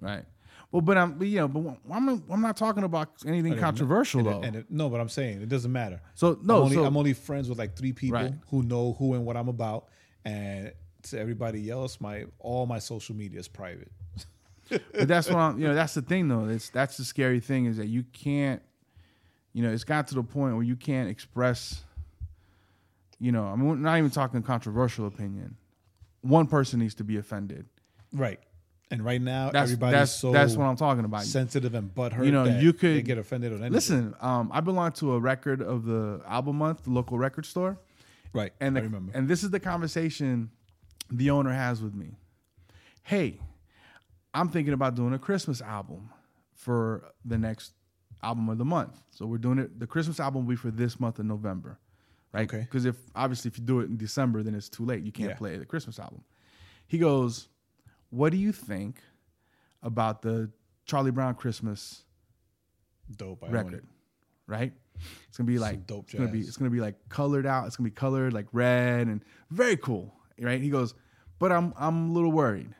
[0.00, 0.24] Right.
[0.72, 4.20] Well, but I'm, but, you know, but I'm, I'm not talking about anything And controversial
[4.20, 4.42] and though.
[4.42, 6.00] and it- no, but I'm saying it doesn't matter.
[6.14, 8.32] so no, I'm only, so I'm only friends with like three people Right.
[8.50, 9.88] who know who and what I'm about,
[10.24, 10.72] and
[11.04, 13.90] to everybody else, my all my social media is private.
[14.68, 16.46] but that's what I'm, you know, that's the thing though.
[16.46, 18.60] It's that's the scary thing is that you can't,
[19.52, 21.84] you know, it's got to the point where you can't express,
[23.20, 25.56] you know, I mean, not even talking controversial opinion.
[26.22, 27.66] One person needs to be offended.
[28.12, 28.40] Right.
[28.90, 31.22] And right now, That's everybody's that's so that's what I'm talking about.
[31.24, 32.24] sensitive and butthurt.
[32.24, 33.72] You know, you could- get offended on anything.
[33.72, 37.78] Listen, um, I belong to a record of the album month, the local record store,
[38.32, 38.52] right?
[38.60, 39.10] and I remember.
[39.12, 40.50] and this is the conversation
[41.10, 42.16] the owner has with me.
[43.02, 43.40] Hey,
[44.34, 46.10] I'm thinking about doing a Christmas album
[46.54, 47.72] for the next
[48.22, 48.96] album of the month.
[49.10, 49.78] So we're doing it.
[49.80, 51.78] The Christmas album will be for this month of November,
[52.32, 52.48] right?
[52.48, 52.60] Okay.
[52.60, 55.02] Because if obviously if you do it in December, then it's too late.
[55.02, 55.36] You can't Yeah.
[55.36, 56.22] play the Christmas album.
[56.86, 57.48] He goes,
[58.10, 59.00] "What do you think
[59.82, 60.50] about the
[60.84, 62.04] Charlie Brown Christmas
[63.14, 63.44] dope.
[63.44, 63.86] I record,
[64.46, 64.72] right?
[65.28, 67.66] It's gonna be Some like dope It's gonna be it's gonna be like colored out.
[67.66, 70.60] It's gonna be colored like red and very cool, right?
[70.60, 70.94] He goes,
[71.38, 72.74] but I'm I'm a little worried.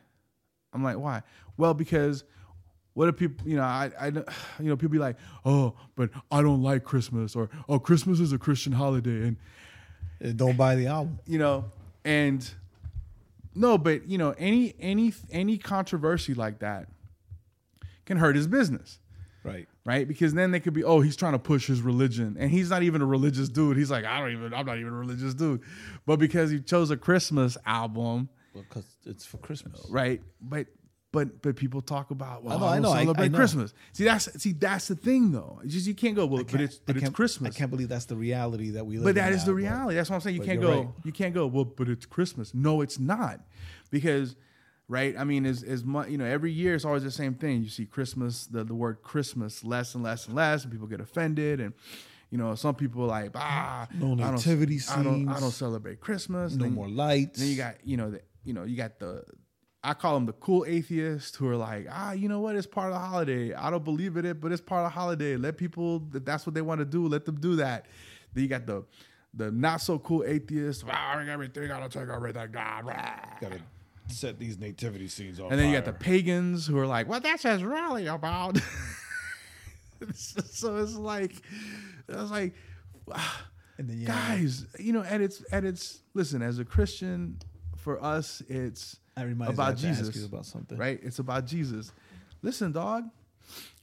[0.73, 1.21] I'm like, why?
[1.57, 2.23] Well, because
[2.93, 4.23] what if people, you know, I, I, you
[4.59, 8.37] know, people be like, oh, but I don't like Christmas, or oh, Christmas is a
[8.37, 9.37] Christian holiday, and
[10.19, 11.19] And don't buy the album.
[11.27, 11.65] you know,
[12.03, 12.49] and
[13.57, 16.87] no, but you know, any any any controversy like that
[18.05, 18.99] can hurt his business
[19.43, 19.67] Right.
[19.85, 20.05] right?
[20.07, 22.83] Because then they could be, oh, he's trying to push his religion, and he's not
[22.83, 23.77] even a religious dude.
[23.77, 25.61] He's like, I don't even, I'm not even a religious dude,
[26.05, 29.85] but because he chose a Christmas album, Because it's for Christmas.
[29.89, 30.21] right?
[30.41, 30.67] But
[31.13, 33.37] but but people talk about, well, I know, I, know, celebrate I know.
[33.37, 33.73] Christmas.
[33.93, 35.59] See, that's see, that's the thing, though.
[35.63, 37.55] It's just you can't go, well, but Can't- it's but it's Christmas.
[37.55, 39.55] I can't believe that's the reality that we live But that is now, the but-
[39.55, 39.95] reality.
[39.95, 40.35] That's what I'm saying.
[40.35, 40.77] You can't go.
[40.79, 40.87] right.
[41.05, 41.47] You can't go.
[41.47, 42.53] Well, but it's Christmas.
[42.53, 43.39] No, it's not,
[43.89, 44.35] because
[44.89, 45.15] right.
[45.17, 47.63] I mean, as as much you know, every year it's always the same thing.
[47.63, 50.99] You see Christmas, the the word Christmas, less and less and less, and people get
[50.99, 51.73] offended, and
[52.31, 55.29] you know, some people are like ah, No I don't- nativity I don't.
[55.29, 56.53] I don't celebrate Christmas.
[56.55, 57.39] No Then- more lights.
[57.39, 59.23] then you got you know the you know you got the
[59.83, 62.55] I call them the cool atheists who are like ah you know what?
[62.55, 63.53] It's part of the holiday.
[63.53, 65.35] I don't believe in it but it's part of the holiday.
[65.37, 67.07] Let people that that's what they want to do.
[67.07, 67.85] Let them do that.
[68.33, 68.83] Then you got the
[69.33, 70.83] the not so cool atheists.
[70.89, 72.85] Ah everything gotta take everything God
[73.39, 73.59] gotta
[74.07, 75.51] set these nativity scenes off.
[75.51, 78.57] and then you got the pagans who are like what that's just really about?
[80.15, 81.33] So it's like
[82.07, 82.53] it's like
[83.77, 87.37] and then you guys you know at its at its listen as a christian
[87.75, 90.77] for us it's I reminds about me I have to ask jesus you about something.
[90.77, 91.91] right it's about jesus
[92.41, 93.03] listen dog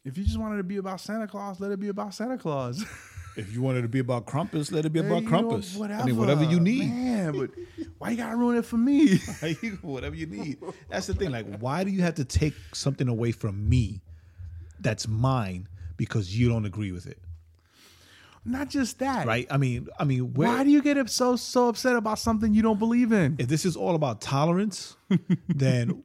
[0.05, 2.85] if you just wanted to be about santa claus let it be about santa claus
[3.37, 5.91] If you wanted to be about Krampus, let it be Hey, about you know, Krampus.
[5.91, 6.89] I mean, whatever you need.
[6.89, 7.51] man but
[7.99, 9.17] why you gotta ruin it for me
[9.83, 10.59] whatever you need.
[10.89, 11.33] That's the thing.
[11.33, 14.03] Like, why do you have to take something away from me
[14.79, 15.67] that's mine
[15.97, 17.19] because you don't agree with it?
[18.45, 19.47] Not just that Right?
[19.51, 22.63] I mean, I mean, where, why do you get so so upset about something you
[22.63, 24.97] don't believe in if this is all about tolerance,
[25.49, 26.03] then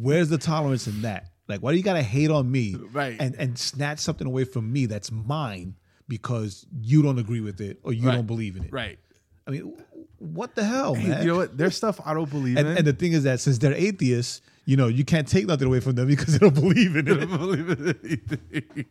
[0.00, 1.28] where's the tolerance in that?
[1.48, 3.16] Like, why do you gotta hate on me, Right.
[3.20, 5.74] And and snatch something away from me that's mine
[6.08, 8.14] because you don't agree with it or you Right.
[8.14, 8.72] don't believe in it?
[8.72, 8.98] right
[9.46, 9.74] I mean,
[10.18, 11.22] what the hell, Hey, man?
[11.22, 13.40] you know what there's stuff i don't believe and, in and the thing is that
[13.40, 16.54] since they're atheists, you know, you can't take nothing away from them because they don't
[16.54, 17.28] believe in it.
[17.28, 18.86] believe in anything.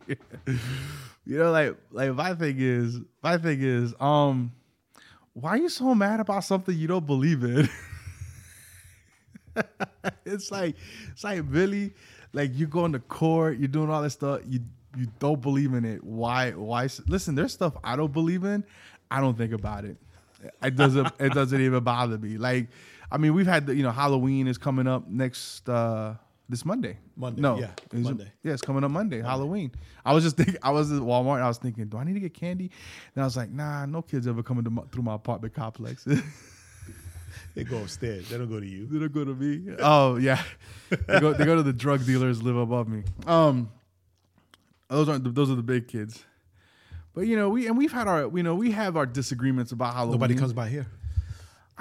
[1.24, 4.52] you know, like like my thing is my thing is, um,
[5.34, 7.68] why are you so mad about something you don't believe in?
[10.24, 10.76] it's like
[11.10, 11.92] it's like really
[12.32, 14.60] like you're going to court, you're doing all this stuff, you
[14.96, 16.02] you don't believe in it.
[16.02, 18.64] Why why listen, there's stuff I don't believe in,
[19.10, 19.96] I don't think about it.
[20.62, 22.36] It doesn't it doesn't even bother me.
[22.36, 22.68] Like
[23.10, 26.14] I mean, we've had the, you know, Halloween is coming up next uh
[26.48, 26.98] this Monday.
[27.16, 28.30] Monday, No, yeah, it's- Monday.
[28.42, 29.72] Yeah, it's coming up Monday, Halloween.
[30.04, 30.56] I was just thinking.
[30.62, 31.36] I was at Walmart.
[31.36, 32.70] and I was thinking, do I need to get candy?
[33.14, 36.06] And I was like, nah, no kids ever coming my, through my apartment complex.
[37.54, 38.28] They go upstairs.
[38.28, 38.86] They don't go to you.
[38.86, 39.74] They don't go to me.
[39.78, 40.42] Oh yeah,
[40.90, 41.32] they go.
[41.32, 43.04] They go to the drug dealers live above me.
[43.26, 43.70] Um,
[44.88, 45.24] those aren't.
[45.24, 46.24] The, those are the big kids.
[47.14, 48.30] But you know, we and we've had our.
[48.34, 50.12] You know, we have our disagreements about Halloween.
[50.12, 50.86] Nobody comes by here.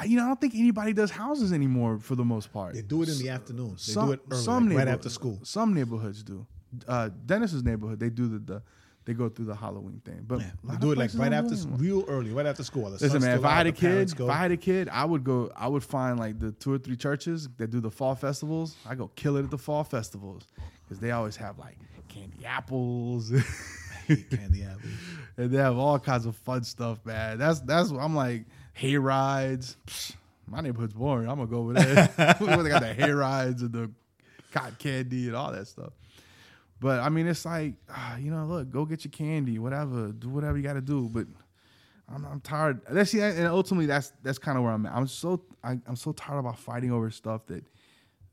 [0.02, 2.74] I, you know, I don't think anybody does houses anymore for the most part.
[2.74, 3.74] They do it in the afternoon.
[3.74, 5.40] They some, do it early, some like right after school.
[5.44, 6.46] Some neighborhoods do.
[6.88, 8.64] Uh, Dennis's neighborhood, they do the, the
[9.06, 10.24] they go through the Halloween thing.
[10.28, 11.78] But Yeah, they do it like right after, anymore.
[11.78, 12.90] real early, right after school.
[12.90, 13.38] Listen, man.
[13.38, 15.52] If I had a the kid, if I had a kid, I would go.
[15.56, 18.78] I would find like the two or three churches that do the fall festivals.
[18.88, 20.48] I go kill it at the fall festivals
[20.84, 23.30] because they always have like candy apples,
[24.08, 24.94] candy apples.
[25.38, 27.38] and they have all kinds of fun stuff, man.
[27.38, 28.46] That's that's what I'm like
[28.82, 29.78] hay rides.
[29.86, 30.16] Psh,
[30.48, 31.30] my neighborhood's boring.
[31.30, 32.08] I'm gonna go over there.
[32.40, 33.92] they got the hay rides and the
[34.52, 35.94] cotton candy and all that stuff.
[36.80, 40.30] But I mean, it's like ah, you know, look, go get your candy, whatever, do
[40.30, 41.08] whatever you got to do.
[41.10, 41.28] But
[42.14, 42.82] I'm, I'm tired.
[42.90, 44.94] That's yeah, and ultimately that's that's kind of where I'm at.
[44.94, 47.64] I'm so I, I'm so tired about fighting over stuff that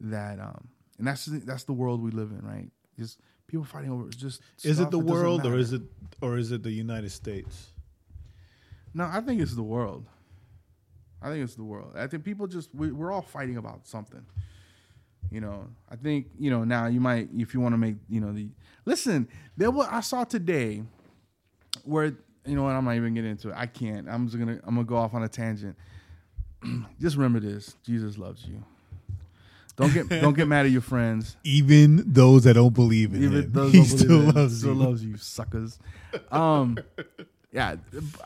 [0.00, 2.70] that um and that's that's the world we live in, right?
[2.98, 4.40] Just people fighting over just.
[4.64, 5.82] Is it the world or is it
[6.22, 7.72] or is it the United States?
[8.94, 10.06] No, I think it's the world.
[11.22, 11.94] I think it's the world.
[11.96, 14.24] I think people just we, we're all fighting about something.
[15.30, 18.20] You know, I think you know now you might if you want to make you
[18.20, 18.48] know the
[18.84, 19.28] listen.
[19.56, 20.82] There was I saw today
[21.84, 23.54] where you know what I'm not even getting into it.
[23.56, 24.08] I can't.
[24.08, 25.76] I'm just gonna I'm gonna go off on a tangent.
[27.00, 28.62] just remember this: Jesus loves you.
[29.76, 31.36] Don't get don't get mad at your friends.
[31.44, 34.78] Even those that don't believe in Even him, those he still it, loves still you.
[34.78, 35.78] loves you, suckers.
[36.32, 36.78] Um,
[37.52, 37.76] yeah,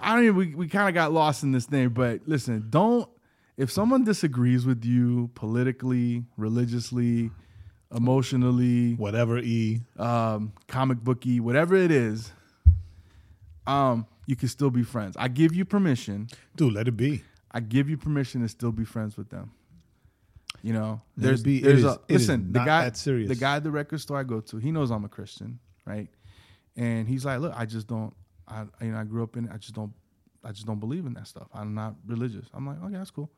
[0.01, 0.37] I don't even.
[0.37, 3.09] We, we kind of got lost in this thing, but listen, don't.
[3.57, 7.31] If someone disagrees with you politically, religiously,
[7.95, 9.83] emotionally, Whatever E.
[9.99, 12.33] um, comic booky, whatever it is,
[13.67, 15.17] um, you can still be friends.
[15.19, 16.29] I give you permission.
[16.57, 17.23] Dude, let it be.
[17.51, 19.53] I give you permission to still be friends with them.
[20.63, 21.61] You know, Let there's be.
[21.61, 22.53] There's a is listen.
[22.53, 25.09] The guy, the guy at the record store I go to, he knows I'm a
[25.09, 26.09] Christian, right?
[26.77, 28.15] And he's like, look, I just don't.
[28.53, 29.47] I you know I grew up in.
[29.47, 29.51] it.
[29.53, 29.93] I just don't.
[30.45, 31.47] I just don't believe in that stuff.
[31.55, 32.47] I'm not religious.
[32.53, 33.31] I'm like, okay, that's cool.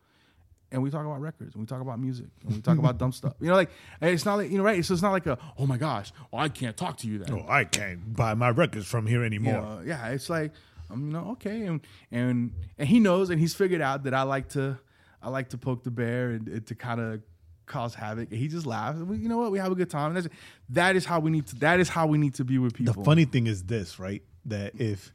[0.72, 3.12] And we talk about records, and we talk about music, and we talk about dumb
[3.12, 3.34] stuff.
[3.40, 4.84] You know, like it's not like you know, right?
[4.84, 7.32] So it's not like a, oh my gosh, well, I can't talk to you then.
[7.34, 9.52] Oh, I can't buy my records from here You anymore.
[9.60, 10.52] know, yeah, it's like
[10.90, 14.22] um, you know, okay, and and and he knows, and he's figured out that I
[14.22, 14.78] like to,
[15.22, 17.20] I like to poke the bear and, and to kind of
[17.66, 18.30] cause havoc.
[18.30, 18.98] And he just laughs.
[18.98, 19.52] And we, you know what?
[19.52, 20.08] We have a good time.
[20.14, 20.34] And that's,
[20.70, 21.56] that is how we need to.
[21.56, 22.94] That is how we need to be with people.
[22.94, 24.22] The funny thing is this, right?
[24.46, 25.12] That if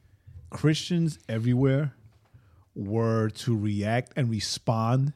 [0.49, 1.93] Christians everywhere
[2.75, 5.13] were to react and respond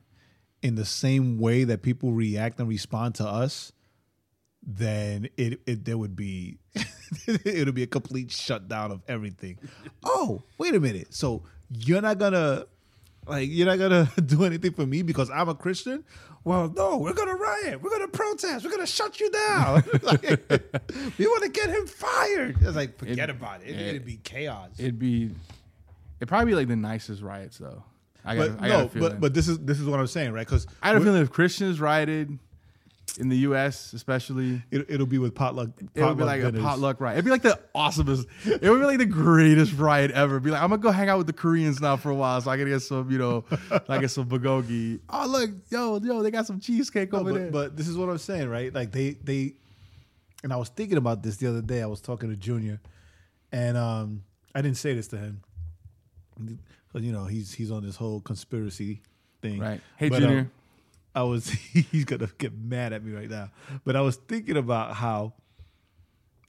[0.62, 3.72] in the same way that people react and respond to us,
[4.66, 6.58] then it, it there would be
[7.28, 9.58] it would be a complete shutdown of everything.
[10.04, 11.14] Oh, wait a minute.
[11.14, 12.66] So you're not gonna
[13.28, 16.04] like you're not gonna do anything for me because I'm a Christian?
[16.46, 19.84] Well, no, we're gonna riot, we're gonna protest, we're gonna shut you down.
[20.04, 20.22] Like,
[21.18, 22.58] we want to get him fired.
[22.62, 23.70] It's like forget It- about it.
[23.70, 24.72] It, it- it'd be chaos.
[24.78, 25.32] It'd be,
[26.20, 27.84] it'd probably be like the nicest riots though.
[28.26, 29.10] I got, but I got no, a feeling.
[29.12, 30.46] but but this is this is what I'm saying, right?
[30.46, 32.38] Because I had a feeling if Christians rioted
[33.20, 35.70] in the U.S., especially, it, it'll be with potluck.
[35.70, 36.60] It would be potluck like dinners.
[36.60, 37.16] a potluck riot.
[37.18, 38.26] It'd be like the awesomest.
[38.46, 40.40] It would be like the greatest riot ever.
[40.40, 42.50] Be like, I'm gonna go hang out with the Koreans now for a while, so
[42.50, 43.46] I can get some, you know,
[43.90, 45.00] I get some bulgogi.
[45.10, 47.52] Oh look, yo, yo, they got some cheesecake No, over but, there.
[47.52, 48.74] but this is what I'm saying, right?
[48.74, 49.54] Like they they,
[50.44, 51.82] and I was thinking about this the other day.
[51.84, 52.82] I was talking to Junior,
[53.52, 54.24] and um,
[54.56, 55.42] I didn't say this to him,
[56.40, 59.02] because you know he's he's on this whole conspiracy
[59.42, 59.60] thing.
[59.60, 59.82] right?
[59.98, 60.40] Hey, But, Junior.
[60.40, 60.52] um,
[61.16, 63.52] I was he's gonna get mad at me right now,
[63.86, 65.34] but I was thinking about how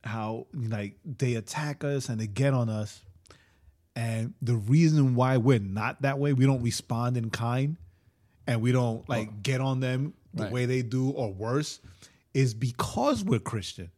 [0.03, 3.03] how like they attack us and they get on us,
[3.97, 7.77] and the reason why we're not that way, we don't respond in kind,
[8.47, 9.37] and we don't like uh-huh.
[9.43, 10.53] get on them the Right.
[10.53, 11.81] way they do or worse,
[12.35, 13.91] is because we're Christian,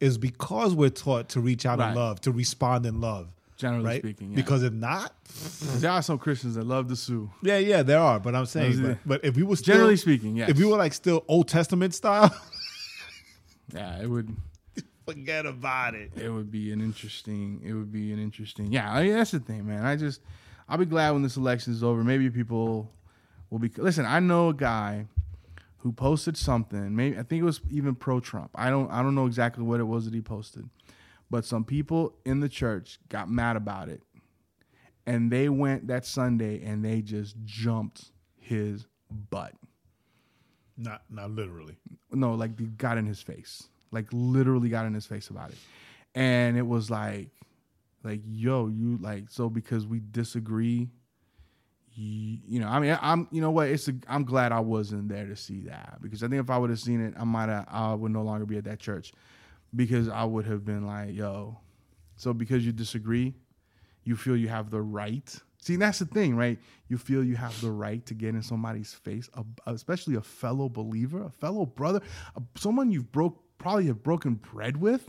[0.00, 1.90] is because we're taught to reach out Right.
[1.90, 3.28] in love, to respond in love.
[3.62, 4.02] Generally right?
[4.02, 4.36] speaking, yeah.
[4.36, 5.14] because if not,
[5.74, 7.30] there are some Christians that love to sue.
[7.44, 8.18] yeah, yeah, there are.
[8.18, 10.48] But I'm saying, but, but if we were still, Generally speaking, yes.
[10.48, 12.34] if we were like still Old Testament style,
[13.72, 14.36] yeah, it would.
[15.06, 16.10] forget about it.
[16.16, 17.62] It would be an interesting.
[17.64, 18.72] It would be an interesting.
[18.72, 19.84] Yeah, I mean, that's the thing, man.
[19.84, 20.22] I just,
[20.68, 22.02] I'll be glad when this election is over.
[22.02, 22.90] Maybe people
[23.48, 23.70] will be.
[23.76, 25.06] Listen, I know a guy
[25.78, 26.96] who posted something.
[26.96, 28.50] Maybe I think it was even pro Trump.
[28.56, 28.90] I don't.
[28.90, 30.68] I don't know exactly what it was that he posted,
[31.32, 34.02] but some people in the church got mad about it,
[35.06, 38.86] and they went that Sunday and they just jumped his
[39.30, 39.54] butt.
[40.76, 41.78] Not not literally.
[42.10, 45.56] no, like they got in his face, like literally got in his face about it,
[46.14, 47.30] and it was like,
[48.04, 50.90] like yo, you like so because we disagree.
[51.94, 53.68] You, you know, I mean, I'm, you know what?
[53.68, 56.56] It's, a, I'm glad I wasn't there to see that because I think if I
[56.56, 59.12] would have seen it, I might have, I would no longer be at that church
[59.74, 61.58] because I would have been like, yo,
[62.16, 63.34] so because you disagree,
[64.04, 65.34] you feel you have the right.
[65.60, 66.58] See, that's the thing, right?
[66.88, 69.30] You feel you have the right to get in somebody's face,
[69.66, 72.00] especially a fellow believer, a fellow brother,
[72.56, 75.08] someone you've broke probably have broken bread with,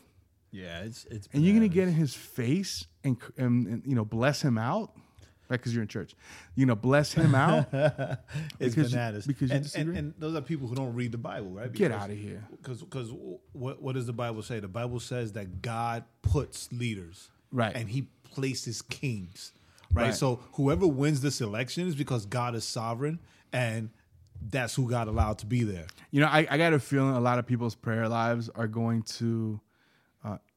[0.51, 1.27] Yeah, it's it's.
[1.33, 4.95] and you're gonna get in his face and and, and you know bless him out,
[5.53, 5.59] right?
[5.59, 6.13] Because you're in church,
[6.55, 7.67] you know, bless him out.
[7.73, 11.11] it's because you- bananas because you and, and, and those are people who don't read
[11.11, 11.71] the Bible, right?
[11.71, 12.43] Get out of here.
[12.51, 13.11] Because because
[13.53, 14.59] what what does the Bible say?
[14.59, 17.75] The Bible says that God puts leaders, Right.
[17.75, 19.53] and He places kings,
[19.93, 20.05] right?
[20.05, 20.13] Right.
[20.15, 23.19] So whoever wins this election is because God is sovereign,
[23.51, 23.89] and
[24.49, 25.85] that's who God allowed to be there.
[26.11, 29.03] You know, I, I got a feeling a lot of people's prayer lives are going
[29.03, 29.59] to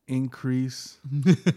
[0.08, 0.98] increase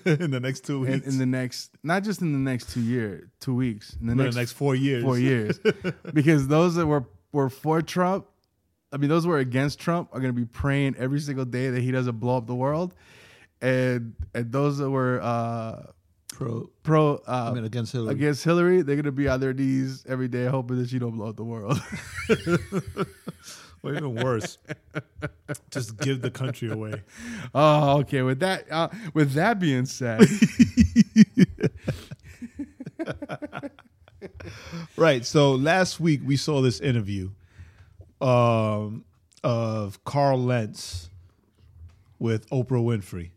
[0.06, 2.82] in the next two in, weeks, in the next, not just in the next two
[2.82, 5.60] year, two weeks, in the next, the next four years, four years,
[6.14, 8.28] because those that were were for Trump,
[8.92, 11.70] I mean, those who were against Trump are going to be praying every single day
[11.70, 12.96] that he doesn't blow up the world,
[13.62, 15.84] and and those that were uh,
[16.30, 18.14] Pro, pro uh, I mean, against Hillary.
[18.14, 21.18] against Hillary, they're going to be on their knees every day hoping that she don't
[21.18, 21.82] blow up the world.
[23.84, 24.58] or even worse,
[25.72, 27.02] just give the country away.
[27.54, 28.22] Oh, okay.
[28.22, 30.22] With that, uh, with that being said,
[34.98, 35.26] Right.
[35.26, 37.30] So last week we saw this interview
[38.22, 39.06] um,
[39.44, 41.10] of Carl Lentz
[42.18, 43.30] with Oprah Winfrey,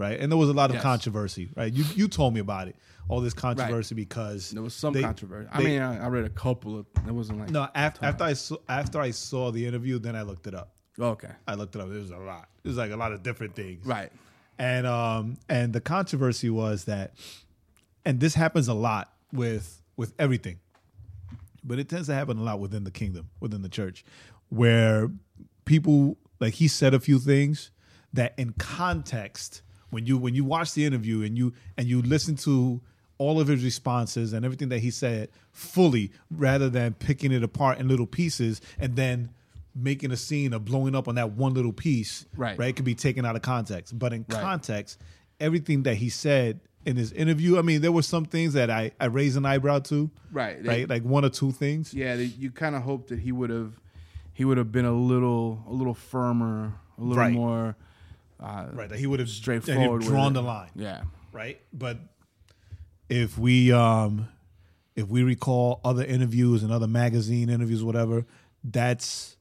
[0.00, 0.18] right?
[0.18, 0.82] And there was a lot of Yes.
[0.82, 1.72] controversy, right?
[1.72, 2.76] You you told me about it,
[3.08, 5.48] all this controversy because there was some they- controversy.
[5.52, 6.86] I mean, I, I read a couple of.
[7.06, 7.68] It wasn't like no.
[7.74, 10.72] After, after I saw after I saw the interview, then I looked it up.
[10.98, 11.88] okay, I looked it up.
[11.90, 12.48] There was a lot.
[12.64, 14.10] It was like a lot of different things, right,
[14.58, 17.14] and um and the controversy was that
[18.04, 20.58] and this happens a lot with with everything
[21.62, 24.02] but it tends to happen a lot within the kingdom within the church
[24.48, 25.10] where
[25.66, 27.70] people like he said a few things
[28.14, 29.60] that in context
[29.90, 32.80] when you when you watch the interview and you and you listen to
[33.18, 37.78] all of his responses and everything that he said fully rather than picking it apart
[37.78, 39.30] in little pieces and then
[39.74, 42.58] making a scene of blowing up on that one little piece Right.
[42.58, 44.40] right it could be taken out of context but in Right.
[44.40, 45.00] context
[45.38, 48.90] everything that he said in his interview i mean there were some things that i
[48.98, 52.50] i raised an eyebrow to right, right like one or two things Yeah, they, you
[52.50, 53.78] kind of hope that he would have,
[54.32, 57.32] he would have been a little, a little firmer, a little Right.
[57.32, 57.76] more
[58.42, 60.02] uh, right that he would have straightforward.
[60.02, 61.98] drawn the line Yeah, right but
[63.08, 64.28] if we um
[64.96, 68.26] if we recall other interviews and other magazine interviews whatever
[68.64, 69.36] that's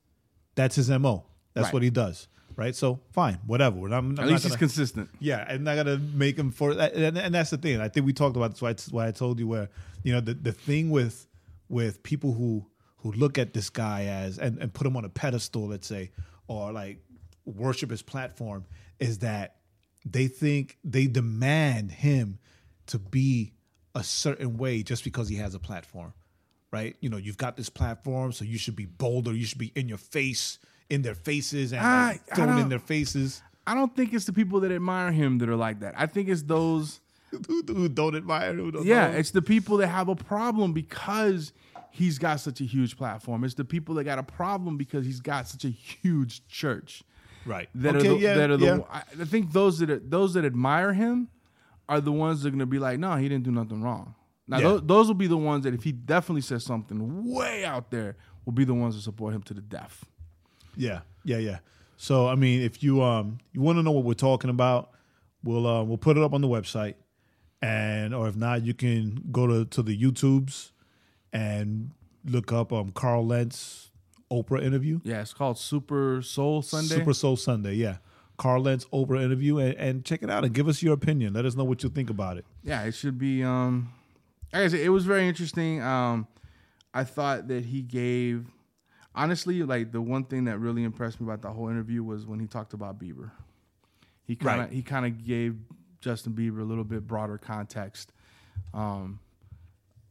[0.55, 1.73] that's his mo that's Right.
[1.73, 4.59] what he does right so fine whatever We're not- I'm at not least he's gonna-
[4.59, 5.09] consistent.
[5.19, 7.79] yeah, and I'm not gonna make him for and, and that's the thing.
[7.79, 8.61] I think we talked about this.
[8.61, 9.69] Why, why I told you where
[10.03, 11.25] you know the the thing with
[11.69, 12.65] with people who
[12.97, 16.11] who look at this guy as and, and put him on a pedestal, let's say,
[16.47, 16.99] or like
[17.45, 18.65] worship his platform,
[18.99, 19.55] is that
[20.05, 22.39] they think they demand him
[22.87, 23.53] to be
[23.95, 26.13] a certain way just because he has a platform,
[26.71, 26.95] right?
[27.01, 29.33] You know, you've got this platform, so you should be bolder.
[29.33, 30.59] You should be in your face,
[30.89, 33.41] in their faces, and I- like, thrown in their faces.
[33.67, 35.93] I don't think it's the people that admire him that are like that.
[35.97, 36.99] I think it's those.
[37.29, 39.17] who, who don't admire, who don't Yeah, know.
[39.17, 41.53] it's the people that have a problem because
[41.91, 43.43] he's got such a huge platform.
[43.43, 47.03] It's the people that got a problem because he's got such a huge church.
[47.49, 47.67] Right.
[47.75, 48.65] That okay, are the, yeah, that are the.
[48.65, 48.79] yeah.
[48.91, 51.27] I I think those that are, those that admire him
[51.89, 54.15] are the ones that are going to be like, no, he didn't do nothing wrong.
[54.47, 54.63] Now Yeah.
[54.69, 58.15] those, those will be the ones that if he definitely says something way out there,
[58.45, 60.05] will be the ones that support him to the death.
[60.77, 61.59] yeah, yeah, yeah.
[61.97, 64.91] So I mean, if you um you want to know what we're talking about,
[65.43, 66.95] we'll uh, we'll put it up on the website,
[67.61, 70.71] and or if not, you can go to to the YouTubes
[71.33, 71.91] and
[72.25, 73.88] look up um Carl Lentz
[74.31, 76.95] Oprah interview, Yeah, it's called Super Soul Sunday.
[76.95, 77.97] Super Soul Sunday, yeah.
[78.37, 81.33] Carl Lentz Oprah interview, and, and check it out and give us your opinion.
[81.33, 82.45] Let us know what you think about it.
[82.63, 83.43] yeah, it should be.
[83.43, 83.91] Um,
[84.53, 85.81] like I said, it was very interesting.
[85.81, 86.27] Um,
[86.93, 88.45] I thought that he gave,
[89.13, 92.39] honestly, like the one thing that really impressed me about the whole interview was when
[92.39, 93.31] he talked about Bieber.
[94.25, 94.73] He kind of Right.
[94.73, 95.57] he kind of gave
[96.01, 98.13] Justin Bieber a little bit broader context,
[98.73, 99.19] um,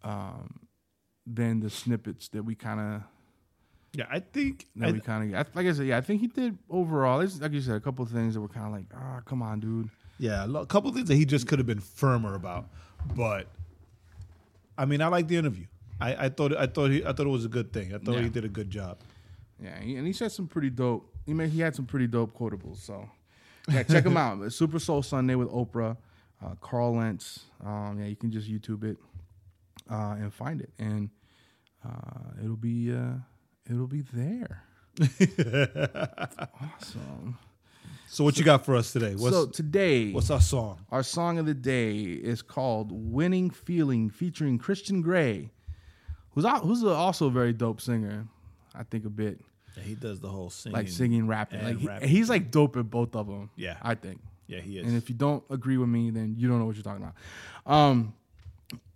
[0.03, 0.61] um,
[1.27, 3.03] than the snippets that we kind of
[3.95, 5.87] Yeah, I think that I- we kind of like I said.
[5.87, 7.21] Yeah, I think he did overall.
[7.21, 9.43] It's, like you said, a couple of things that were kind of like, ah, come
[9.43, 9.89] on, dude.
[10.19, 12.69] Yeah, a lo- couple things that he just could have been firmer about.
[13.17, 13.47] But
[14.77, 15.67] I mean, I like the interview.
[16.01, 17.95] I, I thought I thought he I thought it was a good thing.
[17.95, 18.23] I thought Yeah.
[18.23, 18.99] he did a good job.
[19.61, 21.13] Yeah, and he said some pretty dope.
[21.27, 22.77] He made, he had some pretty dope quotables.
[22.77, 23.09] So
[23.69, 24.53] yeah, check him out.
[24.53, 25.97] Super Soul Sunday with Oprah,
[26.45, 27.47] uh, Carl Lentz.
[27.65, 28.97] Um, yeah, you can just YouTube it
[29.91, 31.11] uh, and find it, and
[31.85, 33.15] uh, it'll be uh,
[33.71, 34.63] it'll be there.
[36.77, 37.39] awesome.
[38.09, 39.15] So what you got for us today?
[39.15, 40.79] What's so today, what's our song?
[40.91, 45.51] our song of the day is called "Winning Feeling" featuring Christon Gray,
[46.33, 48.27] who's who's also a very dope singer.
[48.75, 49.41] I think a bit
[49.77, 50.75] Yeah, he does the whole singing.
[50.75, 51.63] like singing, rapping.
[51.63, 52.09] Like he- rapping.
[52.09, 53.51] he's like dope at both of them.
[53.57, 53.77] Yeah.
[53.83, 54.21] I think.
[54.47, 54.87] Yeah, he is.
[54.87, 57.15] And if you don't agree with me, then you don't know what you're talking about.
[57.71, 58.15] Um,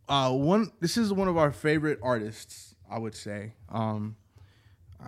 [0.09, 0.73] uh, one.
[0.81, 2.75] This is one of our favorite artists.
[2.91, 3.53] I would say.
[3.69, 4.17] Um,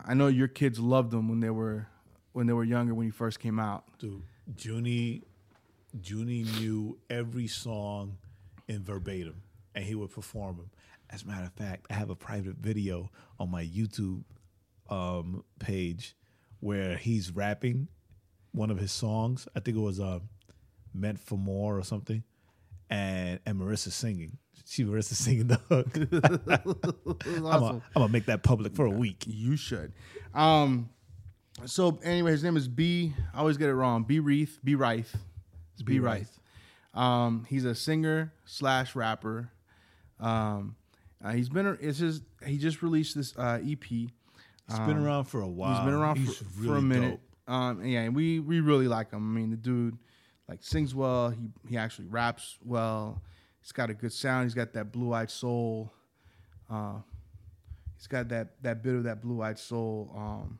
[0.05, 1.87] I know your kids loved him when they were
[2.33, 3.85] when they were younger when he first came out.
[3.99, 4.23] Dude,
[4.59, 5.23] Junie,
[6.03, 8.19] Junie knew every song
[8.69, 9.43] in verbatim,
[9.75, 10.71] and he would perform them.
[11.11, 14.25] As a matter of fact, I have a private video on my YouTube
[14.91, 16.17] um, page
[16.61, 17.89] where he's rapping
[18.53, 19.47] one of his songs.
[19.55, 20.21] I think it was uh,
[20.93, 22.25] "Meant for More" or something,
[22.91, 24.39] and and Marissa singing.
[24.67, 25.89] She Marissa singing the hook.
[25.97, 29.25] I'm gonna I'm gonna make that public for a week.
[29.27, 29.93] You should.
[30.33, 30.89] Um,
[31.67, 33.13] so anyway, his name is B.
[33.35, 34.05] I always get it wrong.
[34.05, 34.19] B.
[34.21, 34.59] Reith.
[34.65, 34.75] B.
[34.75, 35.15] Reith.
[35.75, 35.95] It's B.
[35.95, 35.99] B.
[36.01, 36.41] Reith.
[36.95, 39.51] Um, he's a singer slash rapper.
[40.21, 40.77] Um,
[41.23, 41.77] uh, he's been.
[41.81, 43.85] It's just he just released this uh, EP.
[43.85, 45.77] He's been around for a while.
[45.77, 47.21] He's been around He's for, really for a minute.
[47.47, 47.55] dope.
[47.55, 49.37] Um, yeah, and we we really like him.
[49.37, 49.99] I mean, the dude
[50.49, 51.31] like sings well.
[51.31, 53.23] He he actually raps well.
[53.61, 54.45] He's got a good sound.
[54.45, 55.93] He's got that blue eyed soul.
[56.71, 56.99] Uh,
[57.97, 60.59] he's got that that bit of that blue eyed soul um,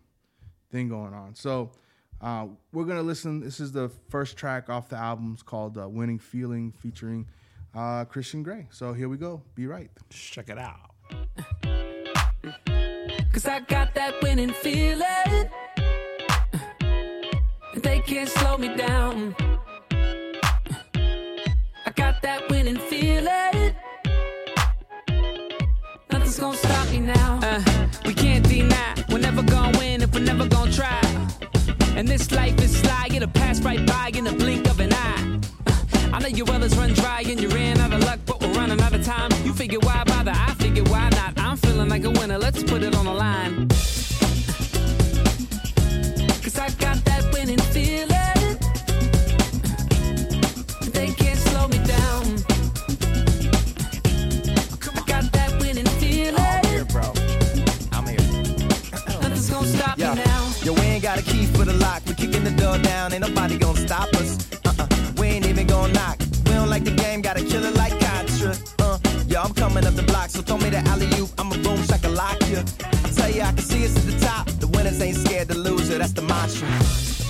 [0.71, 1.35] thing going on.
[1.35, 1.73] So
[2.21, 3.41] uh, we're gonna listen.
[3.41, 5.33] This is the first track off the album.
[5.35, 7.27] It's called uh, "Winning Feeling," featuring
[7.75, 8.69] uh, Christon Gray.
[8.71, 9.43] So here we go.
[9.55, 9.91] Be right.
[10.11, 10.91] Check it out.
[13.33, 15.51] Cause I got that winning feeling.
[17.75, 19.35] They can't slow me down.
[22.25, 23.75] That winning feeling.
[26.11, 27.39] Nothing's gonna stop me now.
[27.43, 27.63] Uh,
[28.07, 28.95] we can't deny.
[29.11, 31.03] We're never gonna win if we're never gonna try.
[31.97, 35.39] And this life is sly, it'll pass right by in the blink of an eye.
[35.67, 38.55] Uh, I know your wells run dry and you ran out of luck, but we're
[38.55, 39.31] running out of time.
[39.45, 40.33] You figure why bother?
[40.35, 41.35] I figure why not?
[41.37, 42.39] I'm feeling like a winner.
[42.39, 43.69] Let's put it on the line.
[46.43, 48.09] Cause I got that winning feeling.
[50.91, 51.34] They can't
[59.95, 60.15] stop Yeah.
[60.15, 60.53] me now.
[60.63, 62.03] Yo, we ain't got a key for the lock.
[62.07, 63.13] We kicking the door down.
[63.13, 64.39] Ain't nobody gonna stop us.
[64.65, 64.87] Uh-uh.
[65.19, 66.19] We ain't even gonna knock.
[66.47, 67.21] We don't like the game.
[67.23, 68.55] Gotta kill it like Contra.
[68.81, 68.99] Uh.
[69.29, 71.31] Yo, I'm coming up the block, so throw me the alley oop.
[71.39, 72.63] I'm a boom shaka lock ya.
[73.05, 74.47] I tell you, I can see us at the top.
[74.61, 75.99] The winners ain't scared to lose it.
[75.99, 77.24] That's the mantra.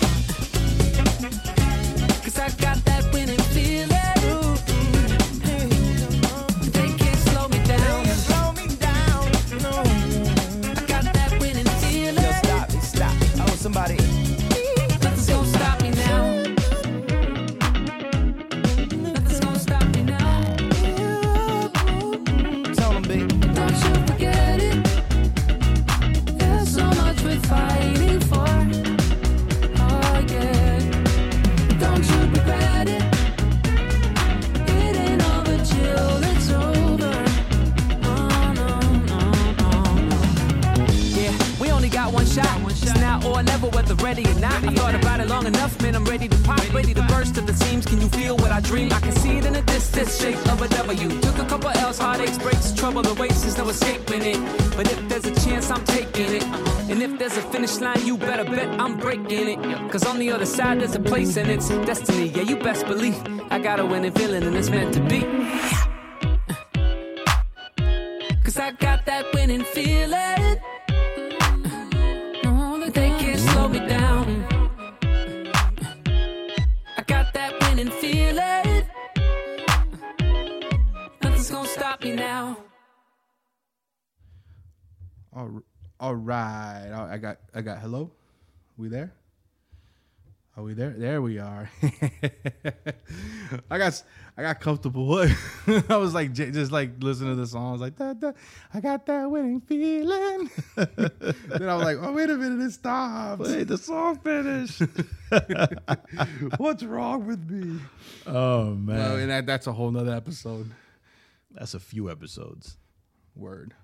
[61.36, 62.28] And it's destiny.
[62.28, 63.16] Yeah, you best believe
[63.50, 65.20] I got a winning feeling and it's meant to be.
[68.44, 70.60] Cause I got that winning feeling.
[72.92, 74.46] They can't slow me down.
[76.96, 78.86] I got that winning feeling.
[81.20, 82.58] Nothing's gonna stop me now.
[85.32, 86.90] All, right.
[87.10, 88.12] I got I got hello.
[88.76, 89.12] We there?
[90.64, 90.94] Are we there?
[90.96, 91.70] There we are.
[93.70, 94.02] I got
[94.34, 95.18] I got comfortable.
[95.90, 97.68] I was like just like listening to the song.
[97.68, 98.32] I was like, da, da,
[98.72, 100.50] I got that winning feeling.
[100.74, 103.42] then I was like, oh wait a minute, it stopped.
[103.42, 104.80] Wait, the song finished.
[106.56, 107.78] What's wrong with me?
[108.26, 110.70] oh man, Well, and that, that's a whole nother episode.
[111.50, 112.78] that's a few episodes.
[113.36, 113.74] Word.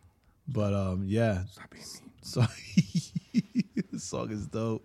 [0.48, 1.44] But um, yeah.
[1.44, 2.12] Stop being mean.
[2.22, 2.42] So
[3.92, 4.82] the song is dope.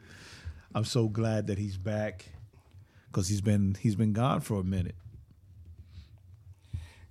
[0.75, 2.25] I'm so glad that he's back
[3.07, 4.95] because he's been he's been gone for a minute.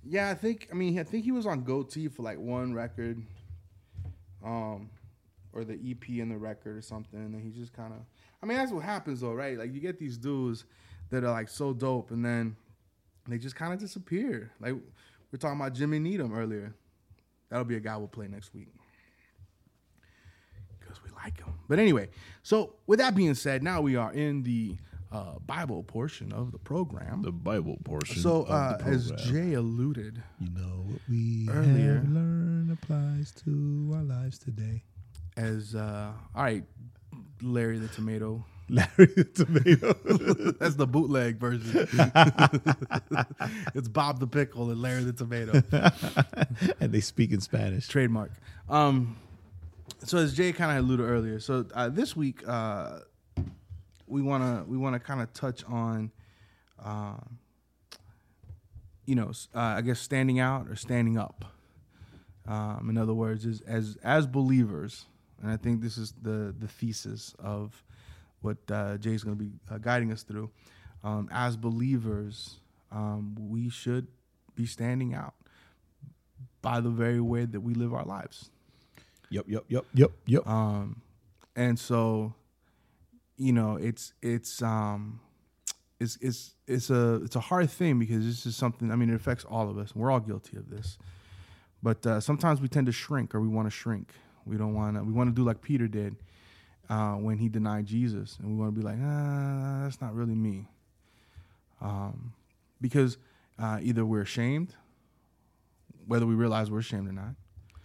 [0.03, 0.69] Yeah, I think.
[0.71, 3.23] I mean, I think he was on Gotee for like one record,
[4.45, 4.91] um,
[5.51, 7.19] or the EP and the record or something.
[7.19, 8.01] And he just kind of.
[8.43, 9.57] I mean, that's what happens though, right?
[9.57, 10.65] Like you get these dudes
[11.09, 12.55] that are like so dope, and then
[13.27, 14.51] they just kind of disappear.
[14.59, 14.75] Like
[15.31, 16.75] we're talking about Jimmy Needham earlier.
[17.49, 18.67] That'll be a guy we'll play next week
[20.79, 21.54] because we like him.
[21.67, 22.09] But anyway,
[22.43, 24.77] so with that being said, now we are in the
[25.11, 27.21] uh, Bible portion of the program.
[27.21, 28.21] The Bible portion.
[28.21, 29.11] so, uh, as.
[29.13, 34.83] Jae alluded, you know what we earlier- learned applies to our lives today.
[35.37, 36.63] as uh, all right,
[37.41, 38.43] Larry the Tomato.
[38.69, 39.93] Larry the tomato.
[40.59, 41.87] That's the bootleg version.
[43.75, 45.61] it's Bob the Pickle and Larry the Tomato.
[46.79, 47.87] and they speak in Spanish.
[47.87, 48.31] Trademark.
[48.67, 49.17] Um,
[50.05, 52.99] so as Jae kind of alluded earlier, so uh, this week uh,
[54.07, 56.11] we wanna we wanna kind of touch on,
[56.83, 57.39] um,
[59.05, 61.45] you know, uh, I guess standing out or standing up.
[62.47, 65.05] Um, in other words, is as as believers,
[65.41, 67.83] and I think this is the the thesis of
[68.41, 70.51] what uh, Jae's going to be uh, guiding us through.
[71.03, 72.59] Um, as believers,
[72.91, 74.07] um, we should
[74.55, 75.33] be standing out
[76.61, 78.51] by the very way that we live our lives.
[79.29, 80.47] Yep, yep, yep, yep, yep.
[80.47, 81.01] Um,
[81.55, 82.33] and so,
[83.37, 85.19] you know, it's it's um,
[85.99, 88.91] it's it's it's a it's a hard thing because this is something.
[88.91, 89.95] I mean, it affects all of us.
[89.95, 90.97] We're all guilty of this.
[91.81, 94.11] But uh, sometimes we tend to shrink, or we want to shrink.
[94.45, 95.03] We don't want to.
[95.03, 96.15] We want to do like Peter did
[96.89, 100.35] uh, when he denied Jesus, and we want to be like, ah, that's not really
[100.35, 100.67] me.
[101.81, 102.33] Um,
[102.81, 103.17] because
[103.59, 104.75] uh, either we're ashamed,
[106.07, 107.35] whether we realize we're ashamed or not,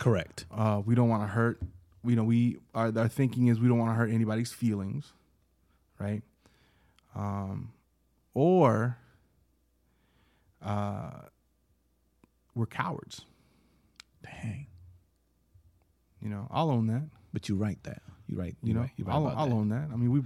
[0.01, 0.47] Correct.
[0.51, 1.61] uh, we don't want to hurt.
[2.05, 5.13] You know, we our, our thinking is we don't want to hurt anybody's feelings,
[5.99, 6.23] right?
[7.15, 7.73] Um,
[8.33, 8.97] or
[10.65, 11.11] uh,
[12.55, 13.27] we're cowards.
[14.25, 14.67] Dang.
[16.23, 17.03] You know, I'll own that.
[17.33, 18.03] But you write that.
[18.27, 18.57] You write.
[18.63, 19.55] You know, right, you write I'll, I'll that.
[19.55, 19.89] own that.
[19.93, 20.23] I mean, we,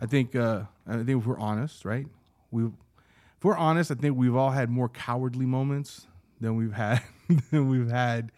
[0.00, 2.06] I think, uh, I think if we're honest, right?
[2.50, 6.06] We, if we're honest, I think we've all had more cowardly moments
[6.40, 7.02] than we've had
[7.50, 8.32] than we've had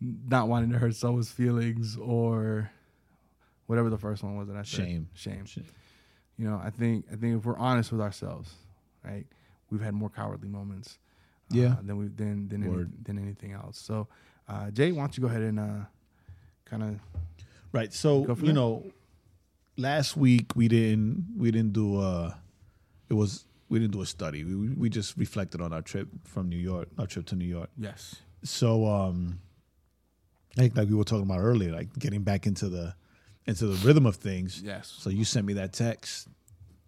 [0.00, 2.70] not wanting to hurt someone's feelings or
[3.66, 4.86] whatever the first one was that I said.
[4.86, 5.08] Shame.
[5.14, 5.44] Shame.
[5.46, 5.64] Shame.
[6.38, 8.52] You know, I think I think if we're honest with ourselves,
[9.04, 9.26] right,
[9.70, 10.98] we've had more cowardly moments.
[11.52, 11.76] uh, Yeah.
[11.82, 13.78] than we than than any, than anything else.
[13.78, 14.08] So,
[14.48, 15.84] uh, Jae, why don't you go ahead and uh,
[16.64, 17.00] kind of
[17.72, 17.92] Right.
[17.92, 18.84] So you know,
[19.76, 22.34] last week we didn't we didn't do uh
[23.08, 24.42] it was we didn't do a study.
[24.44, 27.70] We we just reflected on our trip from New York, our trip to New York.
[27.76, 29.40] yes, So um
[30.56, 32.94] like like we were talking about earlier, like getting back into the
[33.46, 34.62] into the rhythm of things.
[34.62, 36.28] yes, So you sent me that text,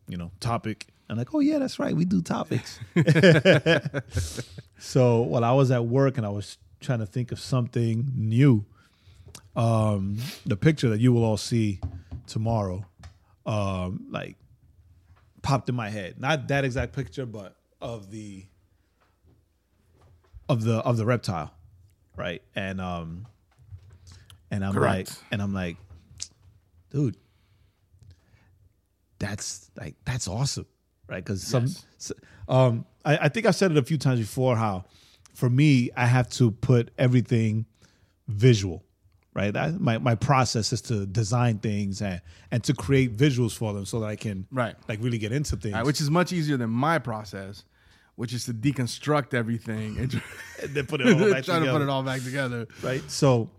[0.09, 0.87] you know, topic.
[1.09, 1.95] I'm like, oh yeah, that's right.
[1.95, 2.79] We do topics.
[4.79, 8.65] so while I was at work and I was trying to think of something new,
[9.57, 11.81] um, the picture that you will all see
[12.27, 12.85] tomorrow,
[13.45, 14.37] um, like
[15.43, 16.21] popped in my head.
[16.21, 18.45] Not that exact picture, but of the
[20.49, 21.53] of the of the reptile,
[22.17, 22.43] right?
[22.55, 23.27] And um,
[24.53, 25.09] and I'm Correct.
[25.11, 25.77] like, and I'm like,
[26.91, 27.17] dude,
[29.19, 30.67] that's like that's awesome,
[31.09, 31.25] right?
[31.25, 32.13] Because some, Yes.
[32.49, 34.57] um, I, I think I've said it a few times before.
[34.57, 34.85] How
[35.35, 37.67] for me, I have to put everything
[38.29, 38.85] visual,
[39.35, 39.57] right?
[39.57, 43.85] I, my my process is to design things and and to create visuals for them
[43.87, 44.75] so that I can Right.
[44.89, 45.75] like really get into things.
[45.75, 47.65] Right, which is much easier than my process,
[48.17, 50.21] which is to deconstruct everything and try
[50.63, 52.67] and then put it all back try to put it all back together.
[52.83, 53.03] right?
[53.11, 53.51] So,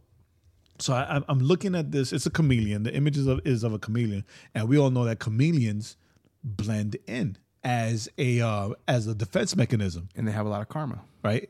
[0.84, 2.12] so I, I'm- I'm looking at this.
[2.14, 2.84] It's a chameleon.
[2.84, 5.96] The image is of, is of a chameleon, and we all know that chameleons
[6.44, 10.68] blend in as a uh, as a defense mechanism, And they have a lot of
[10.70, 11.00] karma.
[11.24, 11.50] right?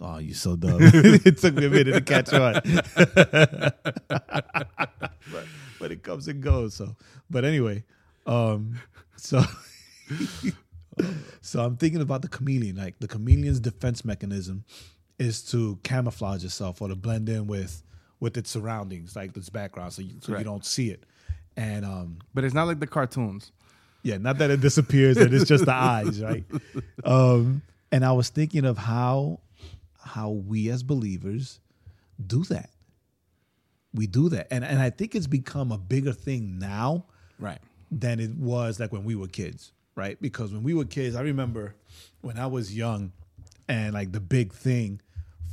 [0.00, 0.78] Oh, you're so dumb.
[0.80, 2.60] it took me a minute to catch on,
[2.94, 3.78] but,
[5.80, 6.74] but it comes and goes.
[6.74, 6.94] So,
[7.30, 7.84] but anyway,
[8.26, 8.78] um,
[9.16, 9.42] so.
[11.40, 12.76] So I'm thinking about the chameleon.
[12.76, 14.64] Like the chameleon's defense mechanism
[15.18, 17.82] is to camouflage itself or to blend in with
[18.20, 21.04] with its surroundings, like its background, so you, so you don't see it.
[21.56, 23.52] And um, But it's not like the cartoons.
[24.02, 26.44] yeah, not that it disappears and it's just the eyes, right?
[27.04, 27.62] Um,
[27.92, 29.40] and I was thinking of how
[30.00, 31.60] how we as believers
[32.26, 32.70] do that.
[33.94, 37.06] We do that, and and I think it's become a bigger thing now
[37.38, 37.58] Right.
[37.90, 40.20] than it was like when we were kids, right?
[40.20, 41.74] Because when we were kids, I remember
[42.20, 43.12] when I was young
[43.68, 45.00] and like the big thing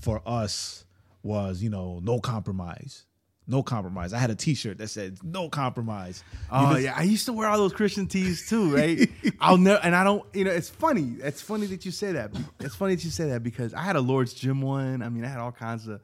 [0.02, 0.84] for us
[1.26, 3.06] was, you know, no compromise.
[3.48, 4.12] no compromise.
[4.14, 7.48] I had a T-shirt that said "No compromise." Oh Even- yeah, I used to wear
[7.50, 9.10] all those Christian tees too, right?
[9.40, 11.16] I'll never, and I don't, you know, it's funny.
[11.22, 12.32] It's funny that you say that.
[12.60, 15.02] It's funny that you say that because I had a Lord's Gym one.
[15.04, 16.02] I mean, I had all kinds of,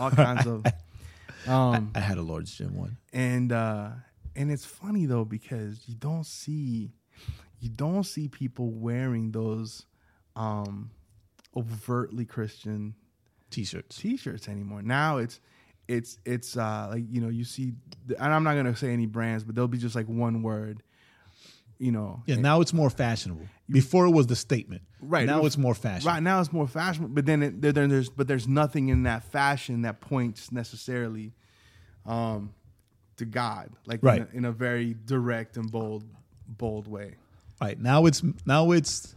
[0.00, 0.64] all kinds of,
[1.48, 2.96] um, I had a Lord's Gym one.
[3.12, 3.90] and uh,
[4.34, 6.90] and it's funny though because you don't see,
[7.60, 9.86] you don't see people wearing those,
[10.34, 10.90] um,
[11.56, 12.94] overtly Christian
[13.52, 13.96] T-shirts.
[13.98, 14.82] t-shirts anymore.
[14.82, 15.40] Now it's
[15.88, 17.72] it's it's uh like you know you see
[18.18, 20.82] and I'm not going to say any brands but they'll be just like one word
[21.78, 22.22] you know.
[22.26, 23.48] Yeah, now it's more fashionable.
[23.68, 24.82] Before it was the statement.
[25.00, 25.26] Right.
[25.26, 26.06] Now it's more fashion.
[26.06, 29.02] Right now it's more fashionable, but then it, there, then there's but there's nothing in
[29.02, 31.32] that fashion that points necessarily
[32.06, 32.54] um
[33.16, 34.20] to God like Right.
[34.20, 36.04] in, a, in a very direct and bold
[36.46, 37.16] bold way.
[37.60, 37.80] Right.
[37.80, 39.16] Now it's now it's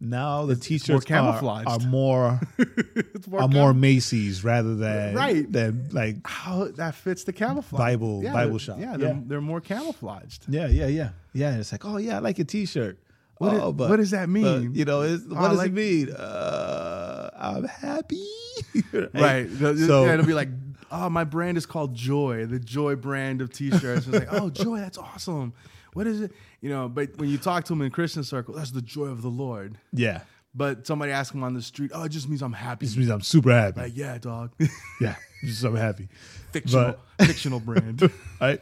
[0.00, 1.68] now the t-shirts more are, camouflaged.
[1.68, 5.50] are more It's more are more Macy's rather than Right.
[5.50, 7.78] than like how that fits the camouflage.
[7.78, 8.76] Bible- Bible shop.
[8.78, 9.20] Yeah, they're, Yeah.
[9.26, 10.44] they're more camouflaged.
[10.48, 11.50] yeah yeah yeah yeah.
[11.50, 12.98] And it's like oh yeah I like a t-shirt.
[13.38, 14.74] What oh, it- what does that mean?
[14.74, 16.10] you know, it's, what I does like- it mean?
[16.10, 18.24] Uh, I'm happy.
[19.14, 19.44] Right.
[19.44, 20.48] The- So yeah, it'll be like,
[20.90, 24.06] oh, my brand is called Joy, the Joy brand of T-shirts.
[24.06, 25.52] It's like, oh, Joy, that's awesome.
[25.96, 26.32] What is it?
[26.60, 29.22] You know, but when you talk to them in Christian circle, that's the joy of
[29.22, 29.78] the Lord.
[29.94, 30.20] yeah,
[30.54, 32.84] But somebody asks them on the street, oh, it just means I'm happy.
[32.84, 33.80] this means I'm super happy.
[33.80, 34.52] Like, yeah, dog.
[35.00, 36.08] yeah, just I'm happy.
[36.52, 38.02] fictional, fictional brand.
[38.40, 38.60] right?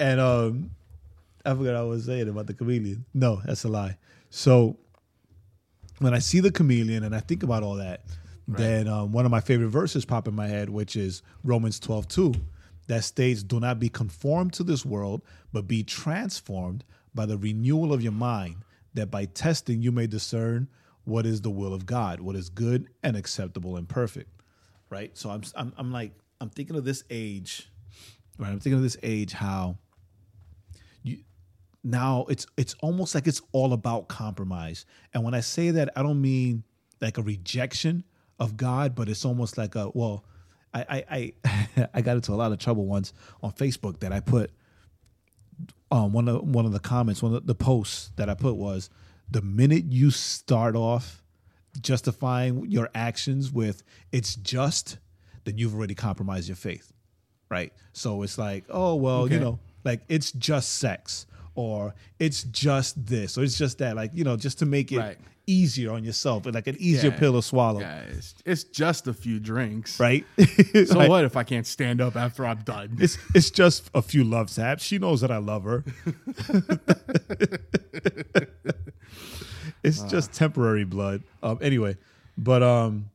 [0.00, 0.70] And um,
[1.44, 3.04] I forgot what I was saying about the chameleon.
[3.14, 3.96] No, that's a lie.
[4.30, 4.76] So
[6.00, 8.02] when I see the chameleon and I think about all that,
[8.48, 12.08] then um, one of my favorite verses pop in my head, which is Romans 12,
[12.08, 12.34] 2,
[12.86, 15.22] that states, Do not be conformed to this world,
[15.52, 18.56] but be transformed by the renewal of your mind,
[18.94, 20.68] that by testing you may discern
[21.04, 24.42] what is the will of God, what is good and acceptable and perfect.
[24.90, 25.16] Right?
[25.16, 27.70] So I'm I'm, I'm like, I'm thinking of this age
[28.40, 28.48] right?
[28.48, 29.76] I'm thinking of this age how
[31.02, 31.18] you
[31.84, 34.86] now it's it's almost like it's all about compromise.
[35.14, 36.64] And when I say that, I don't mean
[37.00, 38.04] like a rejection
[38.38, 40.24] of God, but it's almost like a well,
[40.72, 43.12] I I I, I got into a lot of trouble once
[43.42, 44.50] on Facebook that I put
[45.90, 48.90] um one of one of the comments, one of the posts that I put was
[49.30, 51.22] the minute you start off
[51.80, 54.98] justifying your actions with it's just,
[55.44, 56.92] then you've already compromised your faith.
[57.48, 57.72] Right?
[57.92, 63.36] So it's like, oh well, you know, like it's just sex or it's just this
[63.36, 65.18] or it's just that like you know just to make it Right.
[65.50, 67.18] Easier on yourself like an easier Yeah.
[67.18, 67.80] pill to swallow.
[67.80, 69.98] Yeah, it's, it's just a few drinks.
[69.98, 70.24] right?
[70.86, 72.96] So Like, what if I can't stand up after I'm done?
[73.00, 74.82] it's it's just a few love taps.
[74.84, 75.84] She knows that i love her.
[79.82, 81.22] It's just temporary blood.
[81.42, 81.96] Um anyway
[82.36, 83.10] but um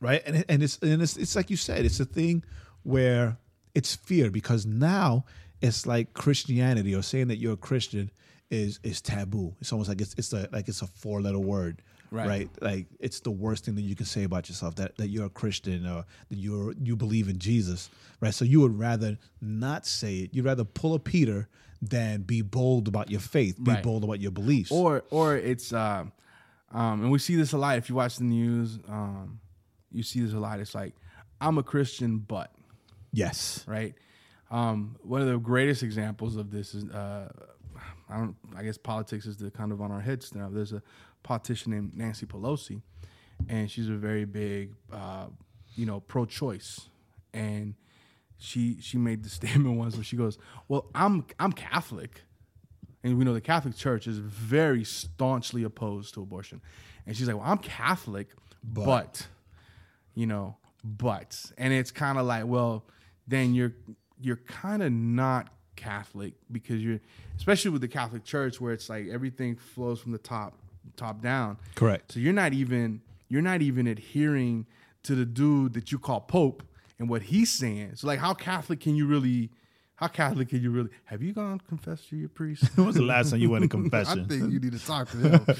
[0.00, 0.22] right?
[0.26, 2.42] And, and it's and it's it's like you said it's a thing
[2.82, 3.36] where
[3.74, 5.24] it's fear because now
[5.60, 8.10] it's like christianity or saying that you're a christian
[8.50, 9.54] is is taboo.
[9.60, 11.82] It's almost like it's it's a like it's a four letter word
[12.12, 12.26] Right.
[12.26, 12.50] right?
[12.60, 15.30] Like it's the worst thing that you can say about yourself that that you're a
[15.30, 17.88] christian or that you're you believe in jesus
[18.20, 18.34] right?
[18.34, 20.34] So you would rather not say it.
[20.34, 21.48] You'd rather pull a peter
[21.80, 23.82] than be bold about your faith be Right.
[23.82, 24.72] bold about your beliefs.
[24.72, 26.04] Or or it's uh,
[26.72, 29.38] um, and we see this a lot if you watch the news um,
[29.92, 30.58] you see this a lot.
[30.60, 30.94] It's like
[31.40, 32.50] i'm a christian but.
[33.12, 33.64] Yes.
[33.68, 33.94] Right?
[34.50, 37.28] Um, one of the greatest examples of this is uh,
[38.10, 40.48] i don't i guess politics is the kind of on our heads now.
[40.50, 40.82] There's a
[41.22, 42.82] politician named nancy pelosi
[43.48, 45.26] and she's a very big uh,
[45.74, 46.88] you know pro-choice.
[47.32, 47.74] And
[48.38, 50.38] she she made the statement once where she goes
[50.68, 52.22] well i'm i'm catholic.
[53.02, 56.60] And we know the Catholic Church is very staunchly opposed to abortion.
[57.06, 58.28] And she's like, "Well, I'm Catholic,
[58.62, 59.26] but,
[60.14, 62.84] you know, but," and it's kind of like, well,
[63.26, 63.72] then you're
[64.20, 65.48] you're kind of not
[65.80, 67.00] Catholic because you're,
[67.38, 70.54] especially with the Catholic Church where it's like everything flows from the top
[70.96, 71.56] top down.
[71.74, 72.12] Correct.
[72.12, 74.66] So you're not even you're not even adhering
[75.04, 76.62] to the dude that you call Pope
[76.98, 77.92] and what he's saying.
[77.94, 79.50] So like, how Catholic can you really?
[79.96, 80.90] How Catholic can you really?
[81.04, 82.64] Have you gone confess to your priest?
[82.76, 84.20] when was the last time you went to confession?
[84.24, 85.44] I think you need to talk to him.
[85.46, 85.56] right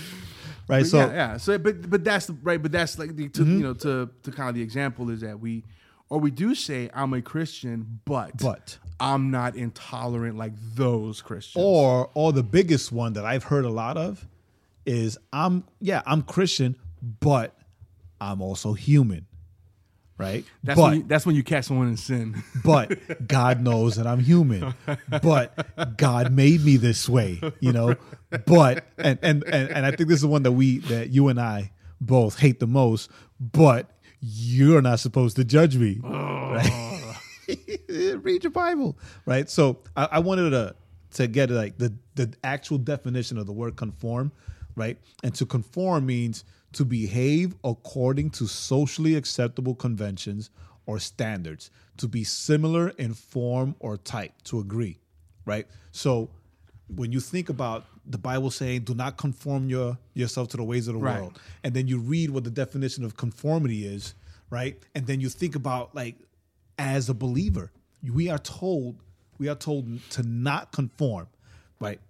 [0.66, 1.37] But so yeah, yeah.
[1.39, 2.61] So, but but that's the, right.
[2.61, 3.57] But that's like the, to, mm-hmm.
[3.57, 5.64] you know to to kind of the example is that we
[6.11, 8.79] or we do say I'm a Christian, but But.
[9.01, 11.64] I'm not intolerant like those Christians.
[11.64, 14.26] Or or the biggest one that I've heard a lot of
[14.84, 16.76] is I'm yeah, I'm Christian,
[17.20, 17.57] but
[18.20, 19.26] I'm also human.
[20.18, 20.44] Right?
[20.62, 22.42] that's but when you, that's when you catch someone in sin.
[22.64, 24.74] but God knows that I'm human.
[25.09, 27.96] But God made me this way, you know.
[28.44, 31.28] But and and and, and I think this is the one that we that you
[31.28, 31.72] and I
[32.03, 33.90] both hate the most, but
[34.20, 36.01] you're not supposed to judge me.
[36.05, 36.09] Oh.
[36.53, 36.99] Right?
[37.88, 39.48] read your Bible, right?
[39.48, 40.74] So I, I wanted to
[41.12, 44.32] to get like the the actual definition of the word conform,
[44.76, 44.98] right?
[45.22, 50.51] And to conform means to behave according to socially acceptable conventions
[50.86, 54.98] or standards, to be similar in form or type, to agree,
[55.44, 55.66] right?
[55.92, 56.30] So
[56.94, 60.88] when you think about the Bible saying, "Do not conform your yourself to the ways
[60.88, 61.20] of the Right.
[61.20, 64.14] world," and then you read what the definition of conformity is,
[64.48, 64.80] right?
[64.94, 66.16] And then you think about like
[66.81, 67.70] as a believer,
[68.03, 68.97] we are told
[69.39, 71.28] we are told to not conform,
[71.78, 72.01] right?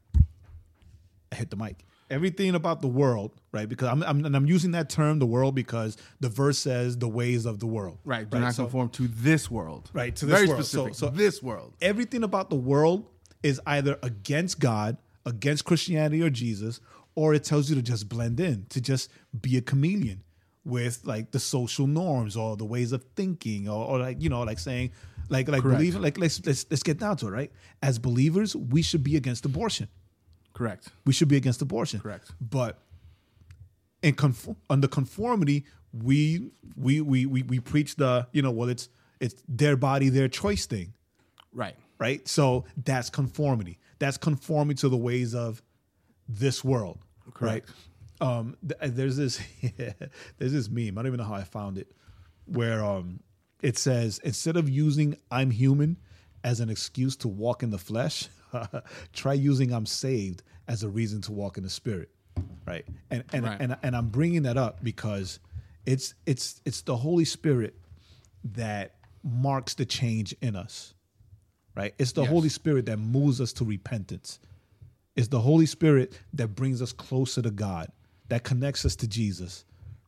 [1.33, 1.85] I hit the mic.
[2.09, 3.69] Everything about the world, right?
[3.69, 7.09] Because I'm, I'm and I'm using that term, the world, because the verse says the
[7.09, 8.29] ways of the world, Right.
[8.29, 9.91] Do not So conform to this world.
[9.93, 10.65] Right, to this Very world.
[10.65, 11.75] So- so- this world.
[11.81, 13.07] everything about the world
[13.43, 16.81] is either against God, against Christianity or Jesus,
[17.15, 19.09] or it tells you to just blend in, to just
[19.41, 20.23] be a chameleon
[20.65, 24.43] with like the social norms or the ways of thinking, or, or like you know,
[24.43, 24.93] like saying,
[25.29, 25.79] like like Correct.
[25.79, 27.53] believe, like let's let's let's get down to it, right?
[27.83, 29.89] As believers, we should be against abortion.
[30.53, 30.89] Correct.
[31.07, 32.01] We should be against abortion.
[32.01, 32.31] Correct.
[32.41, 32.79] But
[34.03, 38.89] in conform under conformity, we we we we we preach the you know well it's
[39.21, 40.93] it's their body their choice thing
[41.53, 41.75] Right.
[41.99, 42.27] right?
[42.29, 43.79] So that's conformity.
[43.99, 45.63] That's conforming to the ways of
[46.29, 46.99] this world,
[47.35, 47.69] Correct.
[47.69, 47.77] right?
[48.21, 49.41] Um, th- there's this
[50.39, 50.99] there's this meme.
[50.99, 51.91] I don't even know how I found it,
[52.47, 53.21] where um,
[53.63, 55.97] it says instead of using "I'm human"
[56.45, 58.29] as an excuse to walk in the flesh,
[59.13, 62.11] try using "I'm saved" as a reason to walk in the spirit,
[62.67, 62.85] right?
[63.11, 63.61] And and Right.
[63.61, 65.39] and and I'm bringing that up because
[65.87, 67.75] it's it's it's the Holy Spirit
[68.55, 70.95] that marks the change in us
[71.77, 71.95] right?
[71.99, 72.31] It's the Yes.
[72.31, 74.41] Holy Spirit that moves us to repentance.
[75.15, 77.93] It's the Holy Spirit that brings us closer to God,
[78.31, 79.65] that connects us to Jesus,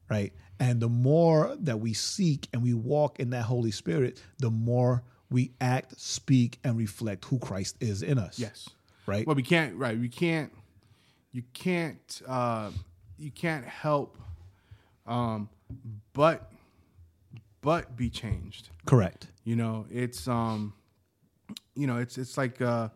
[0.09, 0.33] right?
[0.59, 5.03] And the more that we seek and we walk in that Holy Spirit, the more
[5.31, 8.39] we act, speak, and reflect who Christ is in us.
[8.39, 8.71] Yes.
[9.07, 9.27] Right?
[9.27, 9.77] Well, we can't.
[9.77, 9.99] Right.
[9.99, 10.53] We can't.
[11.33, 12.23] You can't.
[12.27, 12.71] Uh,
[13.19, 14.19] you can't help.
[15.07, 15.49] Um,
[16.13, 16.53] but,
[17.61, 18.69] but be changed.
[18.87, 19.27] Correct.
[19.45, 20.75] You know, it's um,
[21.75, 22.89] you know, it's it's like uh,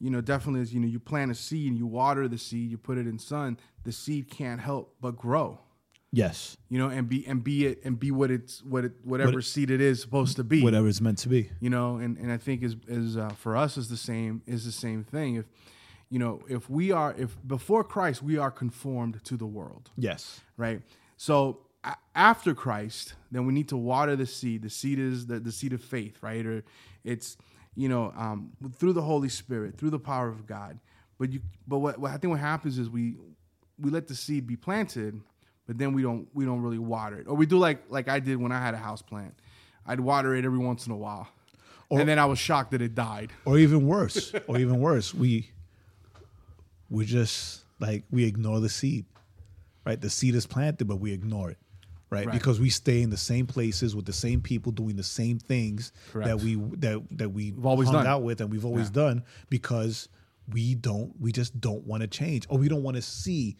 [0.00, 2.78] you know, definitely is you know, you plant a seed, you water the seed, you
[2.78, 5.60] put it in sun, the seed can't help but grow.
[6.12, 6.56] Yes.
[6.68, 9.44] You know, and be and be it and be what it's what it whatever What-
[9.44, 10.62] seed it is supposed to be.
[10.62, 11.50] Whatever it's meant to be.
[11.60, 14.64] you know and, and i think is is uh, for us is the same is
[14.64, 15.46] the same thing if
[16.10, 20.40] you know if we are if before christ we are conformed to the world Yes.
[20.56, 20.82] right
[21.16, 25.40] so a- after christ then we need to water the seed the seed is the,
[25.40, 26.62] the seed of faith right or
[27.02, 27.36] it's
[27.76, 30.78] you know um, through the holy spirit through the power of god
[31.18, 33.16] but you but what, what i think what happens is we
[33.78, 35.20] we let the seed be planted
[35.66, 38.18] but then we don't we don't really water it or we do like like i
[38.20, 39.34] did when i had a house plant
[39.86, 41.28] i'd water it every once in a while
[41.90, 44.32] and then i was shocked that it died Or even worse.
[44.48, 45.14] or even worse.
[45.14, 45.50] We
[46.90, 49.04] we just like we ignore the seed.
[49.84, 50.00] Right?
[50.00, 51.58] The seed is planted, but we ignore it.
[52.14, 52.26] Right?
[52.26, 52.32] Right.
[52.32, 55.92] Because we stay in the same places with the same people doing the same things
[56.12, 56.28] Correct.
[56.28, 58.06] that we that that we We've always hung done.
[58.06, 59.02] out with and we've always Yeah.
[59.04, 60.08] done because
[60.52, 63.56] we don't we just don't want to change or we don't want to see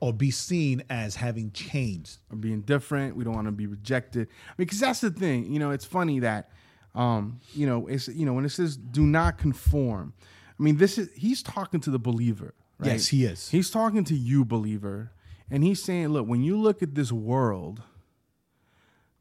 [0.00, 2.18] or be seen as having changed.
[2.30, 3.16] or being different.
[3.16, 4.28] We don't want to be rejected.
[4.58, 5.50] Because that's the thing.
[5.50, 6.50] You know, it's funny that,
[6.94, 10.12] um, you know, it's you know when it says do not conform.
[10.58, 12.54] I mean, this is he's talking to the believer.
[12.78, 12.92] Right?
[12.92, 13.48] Yes, he is.
[13.50, 15.12] He's talking to you, believer,
[15.50, 17.82] and he's saying, look, when you look at this world.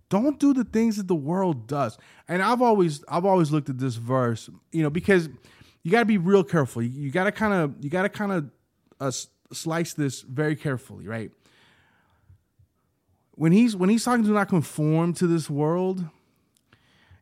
[0.09, 1.97] Don't do the things that the world does.
[2.27, 5.27] And I've always I've always looked at this verse, you know, because
[5.81, 6.83] you got to be real careful.
[6.83, 8.51] You, got to kind of you got to kind of
[8.99, 9.11] uh,
[9.51, 11.31] slice this very carefully, right?
[13.35, 16.05] when he's when he's talking to not conform to this world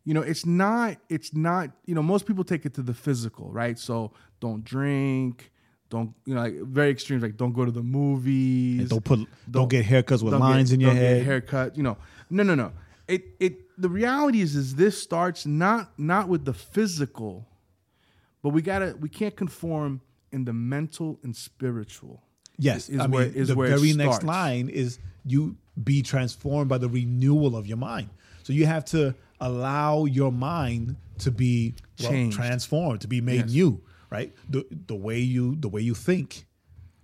[0.03, 3.51] you know it's not it's not you know most people take it to the physical
[3.51, 5.51] right so don't drink
[5.91, 8.79] don't you know like very extreme like don't go to the movies.
[8.81, 11.25] And don't put don't, Don't- get haircuts with lines get- in your don't get head.
[11.25, 11.97] haircut you know.
[12.31, 12.71] No no no.
[13.07, 17.45] It it the reality is is this starts not not with the physical
[18.41, 22.23] but we gotta we can't conform in the mental and spiritual.
[22.57, 26.01] Yes, is I where- mean is the where it very next line is you be
[26.01, 28.09] transformed by the renewal of your mind.
[28.43, 33.51] So you have to allow your mind to be well, transformed, to be made Yes.
[33.51, 33.81] new,
[34.11, 34.33] right?
[34.49, 36.45] The the way you the way you think,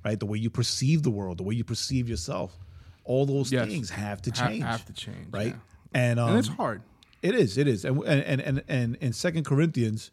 [0.06, 0.20] right?
[0.20, 2.56] The way you perceive the world, the way you perceive yourself.
[3.04, 3.68] All those Yes.
[3.70, 4.64] things have to Ha- change.
[4.64, 5.54] have to change, right?
[5.56, 5.60] yeah.
[5.94, 6.82] And um, and it's hard
[7.24, 7.58] it is.
[7.58, 7.84] It is.
[7.86, 10.12] And and and and in Second Corinthians,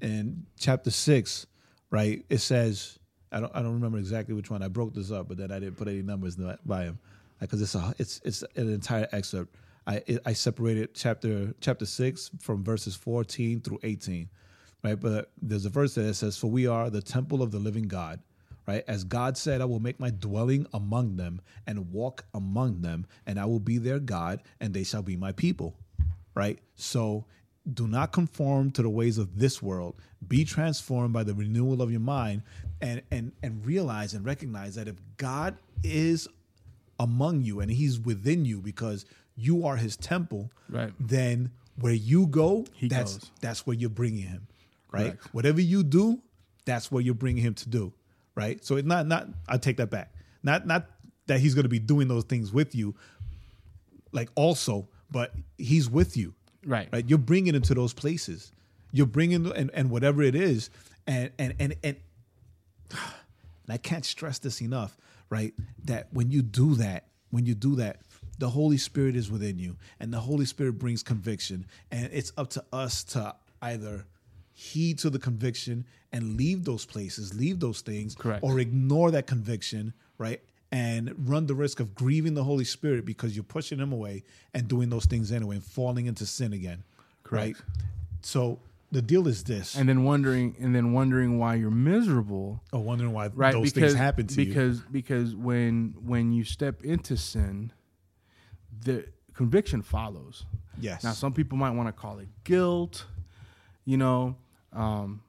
[0.00, 1.46] in chapter six,
[1.90, 2.24] right?
[2.28, 2.98] It says
[3.30, 4.62] I don't I don't remember exactly which one.
[4.62, 6.98] I broke this up, but then I didn't put any numbers in the- by him
[7.40, 9.54] because it's a it's it's an entire excerpt.
[9.86, 14.28] I I separated chapter chapter six from verses fourteen through eighteen,
[14.82, 14.98] right?
[14.98, 18.20] But there's a verse that says, "For we are the temple of the living God."
[18.66, 23.06] Right, as God said, I will make my dwelling among them and walk among them,
[23.24, 25.74] and I will be their God, and they shall be my people.
[26.34, 27.24] Right, so
[27.72, 29.94] do not conform to the ways of this world.
[30.26, 32.42] Be transformed by the renewal of your mind,
[32.82, 36.28] and and and realize and recognize that if God is
[37.00, 40.92] among you and he's within you because you are his temple Right.
[41.00, 43.30] then where you go He that's goes.
[43.40, 44.46] that's where you're bringing him
[44.90, 45.34] right Correct.
[45.34, 46.20] whatever you do
[46.64, 47.92] that's what you're bringing him to do
[48.34, 50.12] right so it's not not i take that back
[50.42, 50.86] not not
[51.26, 52.94] that he's going to be doing those things with you
[54.12, 56.34] like also but he's with you
[56.66, 56.88] Right.
[56.92, 58.52] right you're bringing him to those places
[58.92, 60.70] you're bringing and, and whatever it is
[61.06, 61.96] and and and and
[62.90, 63.00] and
[63.70, 64.96] I can't stress this enough,
[65.28, 65.52] right?
[65.84, 68.00] That when you do that, when you do that,
[68.38, 72.48] the Holy Spirit is within you, and the Holy Spirit brings conviction, and it's up
[72.50, 74.06] to us to either
[74.60, 78.42] heed to the conviction and leave those places, leave those things, Correct.
[78.42, 80.40] or ignore that conviction, right?
[80.72, 84.66] And run the risk of grieving the Holy Spirit because you're pushing him away and
[84.66, 86.82] doing those things anyway and falling into sin again.
[87.30, 87.56] Right?
[88.22, 88.58] So
[88.90, 89.76] the deal is this.
[89.76, 93.92] and then wondering and then wondering why you're miserable oh, wondering why right those because
[93.92, 94.48] things happen to you.
[94.48, 97.70] because because when when you step into sin
[98.84, 99.04] the
[99.34, 100.46] conviction follows
[100.80, 101.04] Yes.
[101.04, 103.04] now some people might want to call it guilt
[103.84, 104.36] you know
[104.72, 105.22] um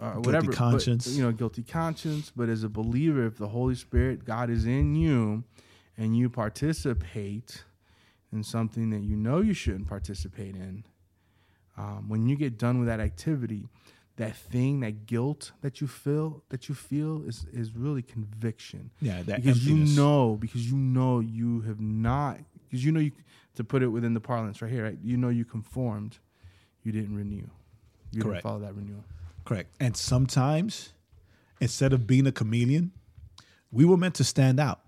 [0.00, 1.06] uh, whatever but, conscience.
[1.16, 4.94] you know guilty conscience but as a believer if the holy spirit god is in
[4.94, 5.44] you
[5.96, 7.64] and you participate
[8.32, 10.84] in something that you know you shouldn't participate in
[11.76, 13.68] um, when you get done with that activity,
[14.16, 18.90] that thing, that guilt that you feel, that you feel is is really conviction.
[19.00, 19.90] Yeah, that because emptiness.
[19.90, 23.12] you know, because you know you have not, because you know you
[23.56, 24.98] to put it within the parlance right here, right?
[25.02, 26.18] You know you conformed,
[26.84, 27.48] you didn't renew,
[28.14, 28.42] you Correct.
[28.44, 29.04] didn't follow that renewal.
[29.44, 29.74] Correct.
[29.80, 30.90] And sometimes,
[31.60, 32.92] instead of being a chameleon,
[33.70, 34.80] we were meant to stand out,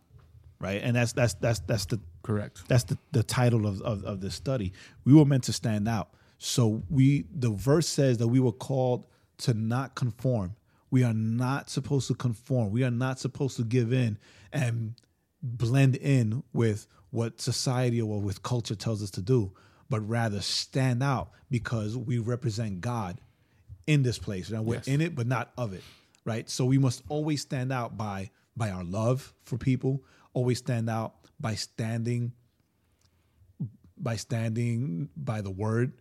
[0.60, 0.80] right?
[0.82, 2.66] And that's that's that's that's the Correct.
[2.68, 4.72] that's the, the title of, of of this study.
[5.04, 6.10] We were meant to stand out.
[6.38, 9.06] So we the verse says that we were called
[9.38, 10.56] to not conform.
[10.90, 12.70] We are not supposed to conform.
[12.70, 14.18] We are not supposed to give in
[14.52, 14.94] and
[15.42, 19.52] blend in with what society or with culture tells us to do,
[19.88, 23.20] but rather stand out because we represent God
[23.86, 24.50] in this place.
[24.50, 24.88] Now we're Yes.
[24.88, 25.82] in it, but not of it,
[26.24, 26.48] right?
[26.50, 30.02] So we must always stand out by by our love for people.
[30.32, 32.32] Always stand out by standing
[33.98, 35.92] by standing by the word,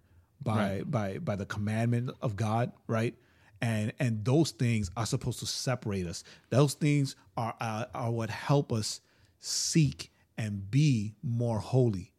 [0.41, 0.91] by Right.
[0.91, 3.15] by by the commandment of God, right?
[3.61, 6.23] And and those things are supposed to separate us.
[6.49, 9.01] Those things are are, are what help us
[9.39, 12.11] seek and be more holy,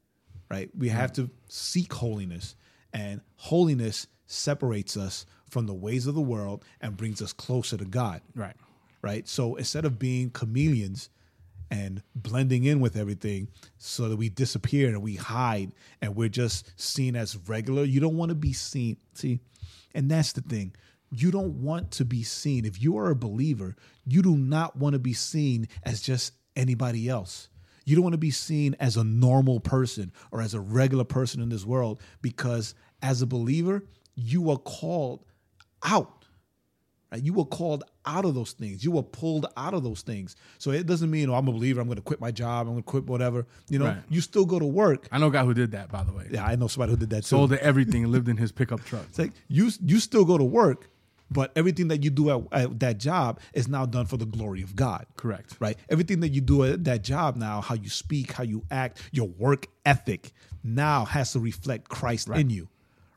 [0.50, 0.70] right?
[0.76, 2.56] We have to seek holiness,
[2.92, 7.84] and holiness separates us from the ways of the world and brings us closer to
[7.84, 8.56] God Right.
[9.02, 9.26] right?
[9.28, 11.08] So instead of being chameleons
[11.70, 15.72] and blending in with everything so that we disappear and we hide
[16.02, 18.96] and we're just seen as regular, you don't want to be seen.
[19.14, 19.38] See,
[19.94, 20.74] and that's the thing.
[21.10, 22.64] You don't want to be seen.
[22.64, 27.08] If you are a believer, you do not want to be seen as just anybody
[27.08, 27.48] else.
[27.86, 31.40] You don't want to be seen as a normal person or as a regular person
[31.40, 33.84] in this world because as a believer,
[34.16, 35.24] you are called
[35.84, 36.24] out.
[37.12, 37.22] Right?
[37.22, 38.84] You were called out of those things.
[38.84, 40.34] You were pulled out of those things.
[40.58, 41.80] So it doesn't mean, oh, I'm a believer.
[41.80, 42.66] I'm going to quit my job.
[42.66, 43.46] I'm going to quit whatever.
[43.68, 44.02] You know, Right.
[44.08, 45.06] you still go to work.
[45.12, 46.26] I know a guy who did that, by the way.
[46.32, 47.28] Yeah, I know somebody who did that too.
[47.28, 49.04] Sold everything and lived in his pickup truck.
[49.08, 50.90] It's like you you still go to work,
[51.30, 54.62] but everything that you do at, at that job is now done for the glory
[54.62, 55.06] of God.
[55.16, 55.56] Correct.
[55.58, 55.76] Right.
[55.88, 59.28] Everything that you do at that job now, how you speak, how you act, your
[59.28, 62.68] work ethic now has to reflect Christ in you.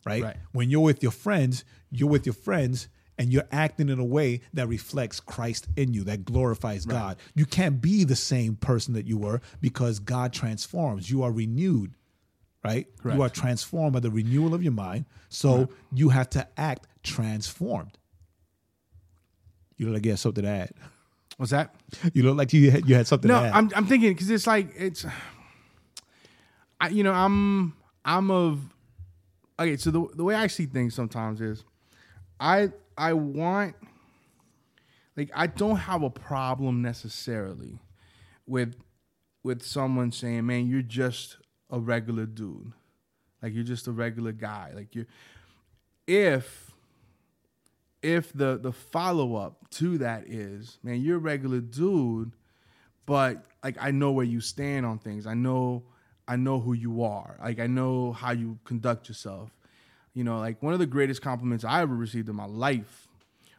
[0.05, 0.24] Right?
[0.24, 0.38] Right.
[0.53, 2.88] When you're with your friends, you're with your friends
[3.18, 7.18] and you're acting in a way that reflects Christ in you, that glorifies God.
[7.36, 11.12] You can't be the same person that you were because God transforms.
[11.12, 11.93] You are renewed
[12.64, 12.88] right?
[12.97, 13.18] Correct.
[13.18, 15.05] You are transformed by the renewal of your mind.
[15.30, 15.66] So uh-huh.
[15.93, 17.97] you have to act transformed.
[19.80, 20.72] You look like you had something to add.
[21.38, 21.74] What's that?
[22.14, 23.54] You look like you had, you had something No, to add.
[23.54, 25.06] I'm I'm thinking because it's like it's,
[26.80, 27.74] I you know I'm
[28.04, 28.60] I'm of,
[29.58, 29.78] okay.
[29.78, 31.64] So the the way I see things sometimes is,
[32.40, 33.76] I I want,
[35.16, 37.80] like I don't have a problem necessarily,
[38.46, 38.76] with,
[39.44, 41.38] with someone saying, man, you're just
[41.70, 42.74] a regular dude,
[43.42, 45.08] like you're just a regular guy, like you're,
[46.06, 46.69] if
[48.02, 52.32] if the the follow up to that is, man, you're a regular dude,
[53.06, 55.26] but like I know where you stand on things.
[55.28, 55.84] I know
[56.28, 57.38] I know who you are.
[57.43, 59.52] Like I know how you conduct yourself.
[60.14, 63.08] You know, like one of the greatest compliments I ever received in my life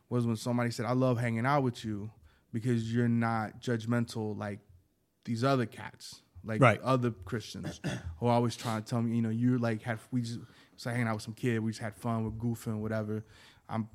[0.08, 2.10] was when somebody said, "I love hanging out with you
[2.52, 4.58] because you're not judgmental like
[5.24, 6.80] these other cats, like Right.
[6.82, 7.80] other Christians
[8.18, 10.40] who are always trying to tell me, you know, you're like had we just
[10.76, 13.24] started hanging out with some kid, we just had fun, we're goofing, whatever.
[13.68, 13.88] I'm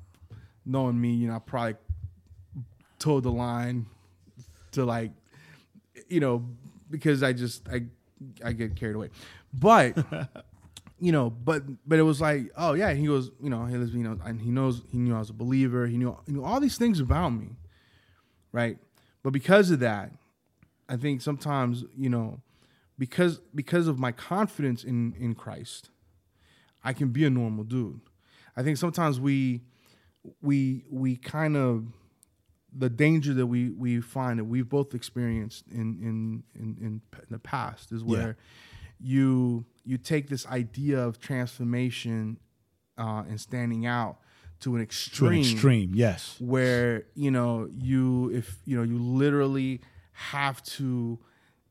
[0.66, 1.76] knowing me, you know, I probably
[2.98, 3.86] told the line
[4.72, 5.12] to like,
[6.08, 6.44] you know,
[6.90, 7.84] because I just I
[8.44, 9.10] I get carried away,
[9.52, 9.96] but.
[10.98, 13.92] You know, but but it was like, oh yeah, he goes, you know, he was,
[13.92, 15.86] you know, and he knows he knew I was a believer.
[15.86, 17.50] He knew he knew all these things about me,
[18.50, 18.78] right?
[19.22, 20.10] But because of that,
[20.88, 22.40] I think sometimes you know,
[22.98, 25.90] because because of my confidence in in Christ,
[26.82, 28.00] I can be a normal dude.
[28.56, 29.60] I think sometimes we
[30.42, 31.86] we we kind of
[32.72, 37.26] the danger that we we find that we've both experienced in in in, in, in
[37.30, 38.36] the past is where
[39.00, 42.38] you you take this idea of transformation
[42.98, 44.18] uh, and standing out
[44.60, 46.36] to an To extreme, an extreme, yes.
[46.40, 49.80] where you know you if you know you literally
[50.12, 51.18] have to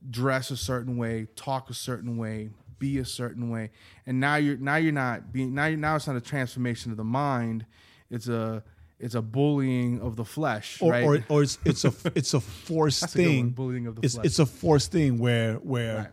[0.08, 3.72] dress a certain way, talk a certain way, be a certain way,
[4.06, 6.98] and now you're now you're not being now you're, now it's not a transformation of
[6.98, 7.66] the mind,
[8.10, 8.64] it's a
[9.00, 11.04] it's a bullying of the flesh, or, right?
[11.04, 13.50] or, or it's it's a it's a forced That's a thing.
[13.50, 14.26] bullying of the it's flesh.
[14.26, 16.08] it's a forced thing where where Right.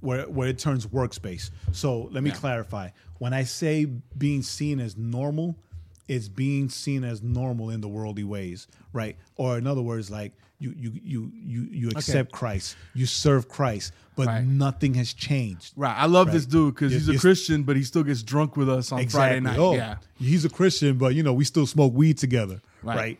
[0.00, 1.50] where where it turns workspace.
[1.72, 2.36] So let me Yeah.
[2.36, 2.88] clarify.
[3.18, 3.84] When I say
[4.16, 5.56] being seen as normal,
[6.12, 9.16] it's being seen as normal in the worldly ways, right?
[9.36, 13.92] Or in other words, like you you you you you accept Christ, you serve Christ,
[14.16, 14.44] but Right.
[14.44, 15.72] nothing has changed.
[15.76, 15.96] right.
[15.96, 18.92] I love this dude because he's a Christian, but he still gets drunk with us
[18.92, 19.58] on Friday night.
[19.58, 22.96] Oh, Yeah, he's a Christian, but you know we still smoke weed together, Right.
[22.96, 23.18] right?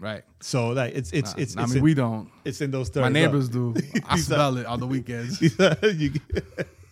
[0.00, 0.22] right.
[0.40, 2.28] So like it's it's it's, I it's mean, in, we don't.
[2.44, 3.02] it's in those terms.
[3.04, 3.74] My neighbors do.
[4.06, 5.40] I These are- smell it on the weekends.
[6.02, 6.12] you-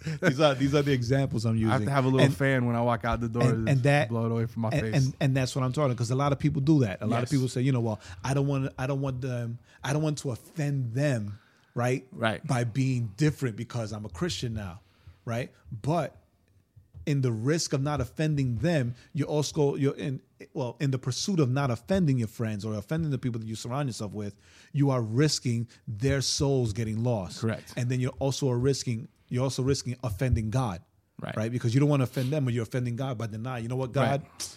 [0.21, 1.71] these are these are the examples I'm using.
[1.71, 3.69] I have to have a little And- fan when I walk out the door and,
[3.69, 4.95] and that blow it away from my and, face.
[4.95, 7.03] And, and that's what I'm talking because a lot of people do that.
[7.03, 9.59] A lot of people say, you know, well, I don't want I don't want them
[9.83, 11.39] I don't want to offend them,
[11.75, 12.07] right?
[12.13, 12.47] Right.
[12.47, 14.81] By being different because I'm a Christian now,
[15.25, 15.51] right?
[15.83, 16.17] But
[17.07, 20.21] in the risk of not offending them, you also you're in
[20.55, 23.55] well in the pursuit of not offending your friends or offending the people that you
[23.55, 24.35] surround yourself with,
[24.73, 27.41] you are risking their souls getting lost.
[27.41, 27.73] Correct.
[27.77, 30.83] And then you're also risking you're also risking offending God.
[31.21, 31.37] Right.
[31.37, 31.53] Right.
[31.53, 33.63] Because you don't want to offend them, but you're offending God by denying.
[33.63, 34.23] You know what, God?
[34.23, 34.57] Right.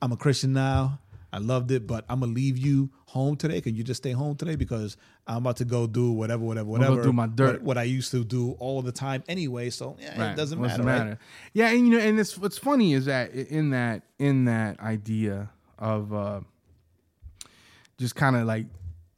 [0.00, 0.98] I'm a Christian now.
[1.34, 3.62] I loved it, but I'm gonna leave you home today.
[3.62, 7.02] Can you just stay home today because I'm about to go do whatever, whatever, whatever.
[7.02, 7.62] do my dirt.
[7.62, 9.70] What, what I used to do all the time anyway.
[9.70, 10.30] So yeah, Right.
[10.32, 10.82] it doesn't What's matter.
[10.82, 10.98] the right?
[11.04, 11.18] matter?
[11.54, 15.48] Yeah, and you know, and it's what's funny is that in that in that idea
[15.78, 16.40] of uh,
[17.98, 18.66] just kind of like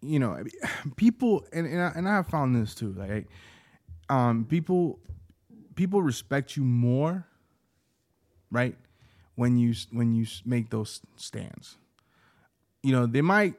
[0.01, 0.42] you know
[0.97, 3.26] people and and I, and I have found this too like
[4.09, 4.98] um people
[5.74, 7.26] people respect you more
[8.50, 8.76] right
[9.34, 11.76] when you when you make those stands.
[12.82, 13.55] You know they might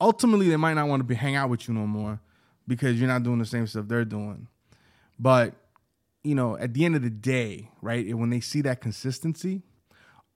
[0.00, 2.20] ultimately they might not want to be hang out with you no more
[2.66, 4.48] because you're not doing the same stuff they're doing.
[5.18, 5.54] But
[6.22, 9.62] you know, at the end of the day, right, when they see that consistency,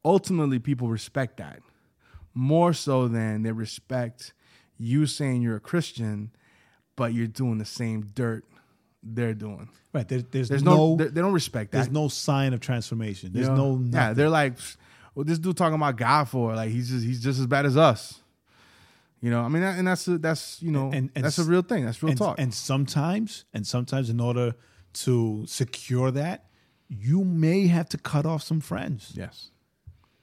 [0.05, 1.61] ultimately people respect that
[2.35, 4.33] more so than they respect
[4.79, 6.31] you saying you're a Christian,
[6.97, 8.45] but you're doing the same dirt
[9.03, 9.69] they're doing.
[9.93, 10.09] Right.
[10.09, 11.79] There, there's, There's no, no, they, they don't respect that.
[11.79, 13.31] there's no sign of transformation.
[13.35, 13.77] you There's know?
[13.77, 14.13] no yeah.
[14.15, 14.55] They're like,
[15.15, 17.77] well, this dude talking about God for like he's just he's just as bad as
[17.77, 18.21] us.
[19.21, 21.63] You know, I mean, and that's a, that's you know And- and that's a real
[21.63, 21.85] thing.
[21.85, 22.37] That's real and, talk.
[22.41, 24.55] and sometimes, and sometimes, in order
[24.95, 26.47] to secure that,
[26.89, 29.13] you may have to cut off some friends.
[29.15, 29.51] yes,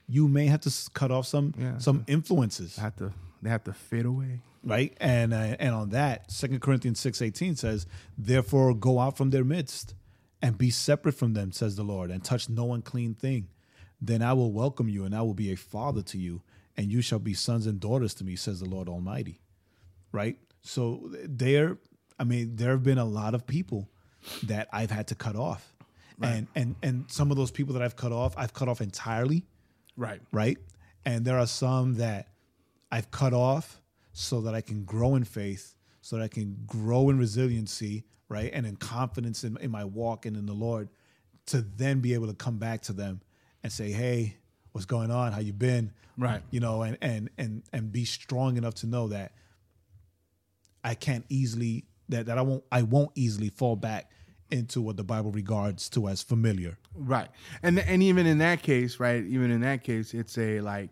[0.07, 1.77] You may have to cut off some Yeah.
[1.77, 2.75] some influences.
[2.75, 4.41] they have to they have to fade away.
[4.63, 4.95] right?
[4.99, 7.85] And uh, and on that second corinthians 6.18 says
[8.17, 9.95] therefore go out from their midst
[10.41, 13.47] and be separate from them says the lord and touch no unclean thing.
[14.01, 16.41] Then i will welcome you and i will be a father to you
[16.77, 19.39] and you shall be sons and daughters to me says the lord almighty.
[20.11, 20.37] Right?
[20.61, 21.77] So there
[22.19, 23.89] i mean there have been a lot of people
[24.43, 25.73] that i've had to cut off.
[26.21, 29.45] And and and some of those people that i've cut off i've cut off entirely.
[29.95, 30.21] Right.
[30.31, 30.57] right?
[31.05, 32.27] And there are some that
[32.91, 33.81] I've cut off
[34.13, 38.49] so that I can grow in faith, so that I can grow in resiliency, right?
[38.53, 40.89] And in confidence in, in my walk and in the Lord
[41.47, 43.21] to then be able to come back to them
[43.63, 44.37] and say, Hey,
[44.71, 45.31] what's going on?
[45.31, 45.91] How you been?
[46.17, 46.41] Right.
[46.51, 49.31] You know, and and and and be strong enough to know that
[50.83, 54.11] I can't easily that, that I won't I won't easily fall back
[54.51, 56.77] into what the Bible regards to as familiar.
[56.93, 57.29] Right.
[57.63, 60.89] And and even in that case, right, even in that case, it's a like,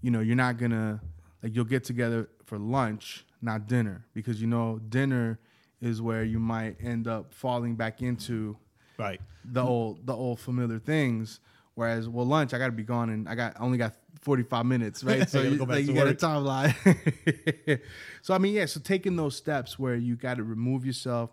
[0.00, 1.00] you know, you're not gonna
[1.42, 4.04] like you'll get together for lunch, not dinner.
[4.14, 5.38] Because you know, dinner
[5.80, 8.56] is where you might end up falling back into
[8.98, 9.20] Right.
[9.44, 11.40] the old the old familiar things.
[11.74, 14.66] Whereas, well, lunch I got to be gone, and I got only got forty five
[14.66, 15.26] minutes, right?
[15.30, 17.80] So you, go back like, to you got a timeline.
[18.22, 18.66] so I mean, yeah.
[18.66, 21.30] So taking those steps where you got to remove yourself,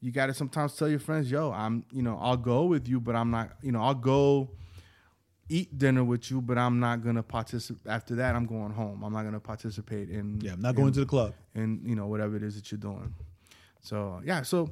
[0.00, 3.00] you got to sometimes tell your friends, "Yo, I'm, you know, I'll go with you,
[3.00, 4.50] but I'm not, you know, I'll go."
[5.48, 7.86] Eat dinner with you, but I'm not gonna participate.
[7.90, 9.04] After that, I'm going home.
[9.04, 10.40] I'm not gonna participate in.
[10.40, 11.34] Yeah, I'm not going in- to the club.
[11.54, 13.14] And you know whatever it is that you're doing.
[13.80, 14.70] So yeah, so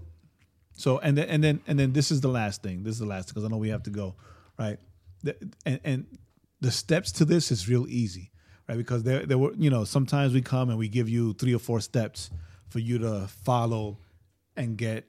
[0.73, 2.83] So and then and then and then this is the last thing.
[2.83, 4.17] This is the last because I know we have to go,
[4.59, 4.79] right?
[5.23, 6.07] The, and and
[6.61, 8.33] the steps to this is real easy,
[8.69, 8.77] right?
[8.77, 11.61] Because there there were you know sometimes we come and we give you three or
[11.61, 12.31] four steps
[12.69, 13.99] for you to follow
[14.57, 15.07] and get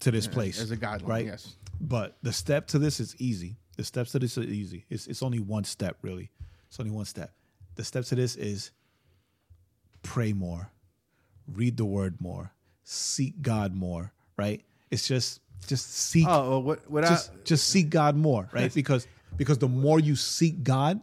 [0.00, 1.26] to this place as a guideline, right?
[1.26, 1.56] yes.
[1.80, 3.58] But the step to this is easy.
[3.78, 4.84] The steps to this are easy.
[4.90, 6.30] It's it's only one step really.
[6.66, 7.32] It's only one step.
[7.76, 8.72] The steps to this is
[10.02, 10.70] pray more,
[11.46, 12.50] read the word more,
[12.82, 14.62] seek God more, right?
[14.90, 18.74] It's just just seek oh well, what what just I, just seek God more, right?
[18.74, 19.06] Because
[19.36, 21.00] because the more you seek God,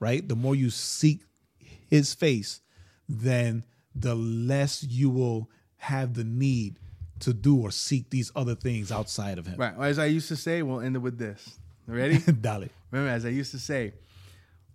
[0.00, 0.26] right?
[0.26, 1.20] The more you seek
[1.88, 2.60] his face,
[3.08, 3.62] then
[3.94, 6.80] the less you will have the need
[7.20, 9.56] to do or seek these other things outside of him.
[9.56, 11.60] right as I used to say, we'll end it with this.
[11.88, 12.18] Ready?
[12.40, 12.68] Dale.
[12.90, 13.94] Remember, as I used to say,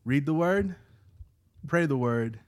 [0.04, 0.76] read the word,
[1.68, 2.40] pray the word,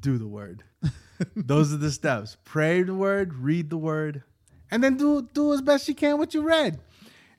[0.00, 0.62] do the word.
[1.36, 2.36] Those are the steps.
[2.44, 4.22] Pray the word, read the word,
[4.70, 6.78] and then do do as best you can what you read.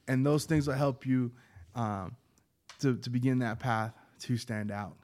[0.07, 1.31] And those things will help you
[1.75, 2.15] um,
[2.79, 4.97] to to begin that path to stand out.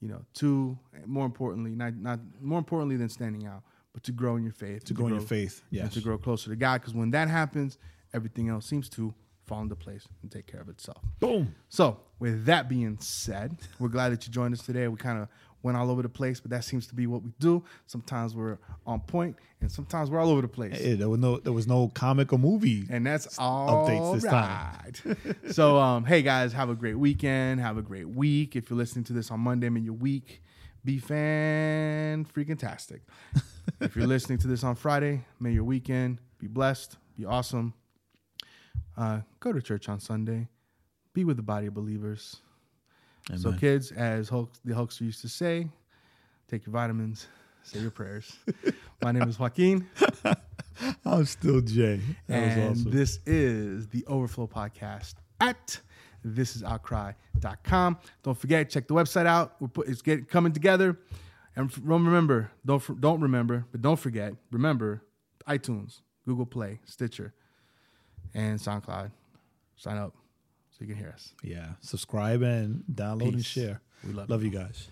[0.00, 3.62] You know, to more importantly, not not more importantly than standing out,
[3.92, 4.84] but to grow in your faith.
[4.84, 5.94] To grow in your faith, yes.
[5.94, 6.80] to grow closer to God.
[6.80, 7.76] Because when that happens,
[8.14, 9.14] everything else seems to
[9.50, 11.02] fall into place and take care of itself.
[11.18, 11.56] Boom.
[11.68, 14.86] So, with that being said, we're glad that you joined us today.
[14.86, 15.28] We kind of
[15.64, 17.64] went all over the place, but that seems to be what we do.
[17.88, 20.78] Sometimes we're on point, and sometimes we're all over the place.
[20.78, 22.86] Hey, there was no there was no comic or movie.
[22.90, 25.52] and that's all updates this right.
[25.52, 27.60] so, um, hey guys, have a great weekend.
[27.60, 28.54] Have a great week.
[28.54, 30.42] If you're listening to this on Monday, may your week
[30.84, 33.02] be fan freaking tastic.
[33.80, 37.74] if you're listening to this on Friday, may your weekend be blessed, be awesome.
[38.96, 40.48] Uh, go to church on Sunday.
[41.14, 42.36] Be with the body of believers.
[43.36, 45.68] So, kids, as Hulk, the Hulkster used to say,
[46.48, 47.28] take your vitamins,
[47.62, 48.36] say your prayers.
[49.02, 49.86] My name is Joaquin.
[51.04, 52.00] I'm still Jae.
[52.26, 52.90] That was and awesome.
[52.90, 55.78] this is the Overflow Podcast at
[56.26, 57.98] thisisoutcry.com.
[58.22, 59.56] Don't forget, check the website out.
[59.60, 60.98] We're put, it's getting coming together.
[61.56, 65.02] And remember, don't don't remember, but don't forget, remember
[65.48, 67.34] iTunes, Google Play, Stitcher,
[68.34, 69.10] and SoundCloud.
[69.76, 70.14] Sign up
[70.70, 71.32] so you can hear us.
[71.42, 71.68] yeah.
[71.80, 73.80] Subscribe and download and share.
[74.06, 74.88] We love love you guys.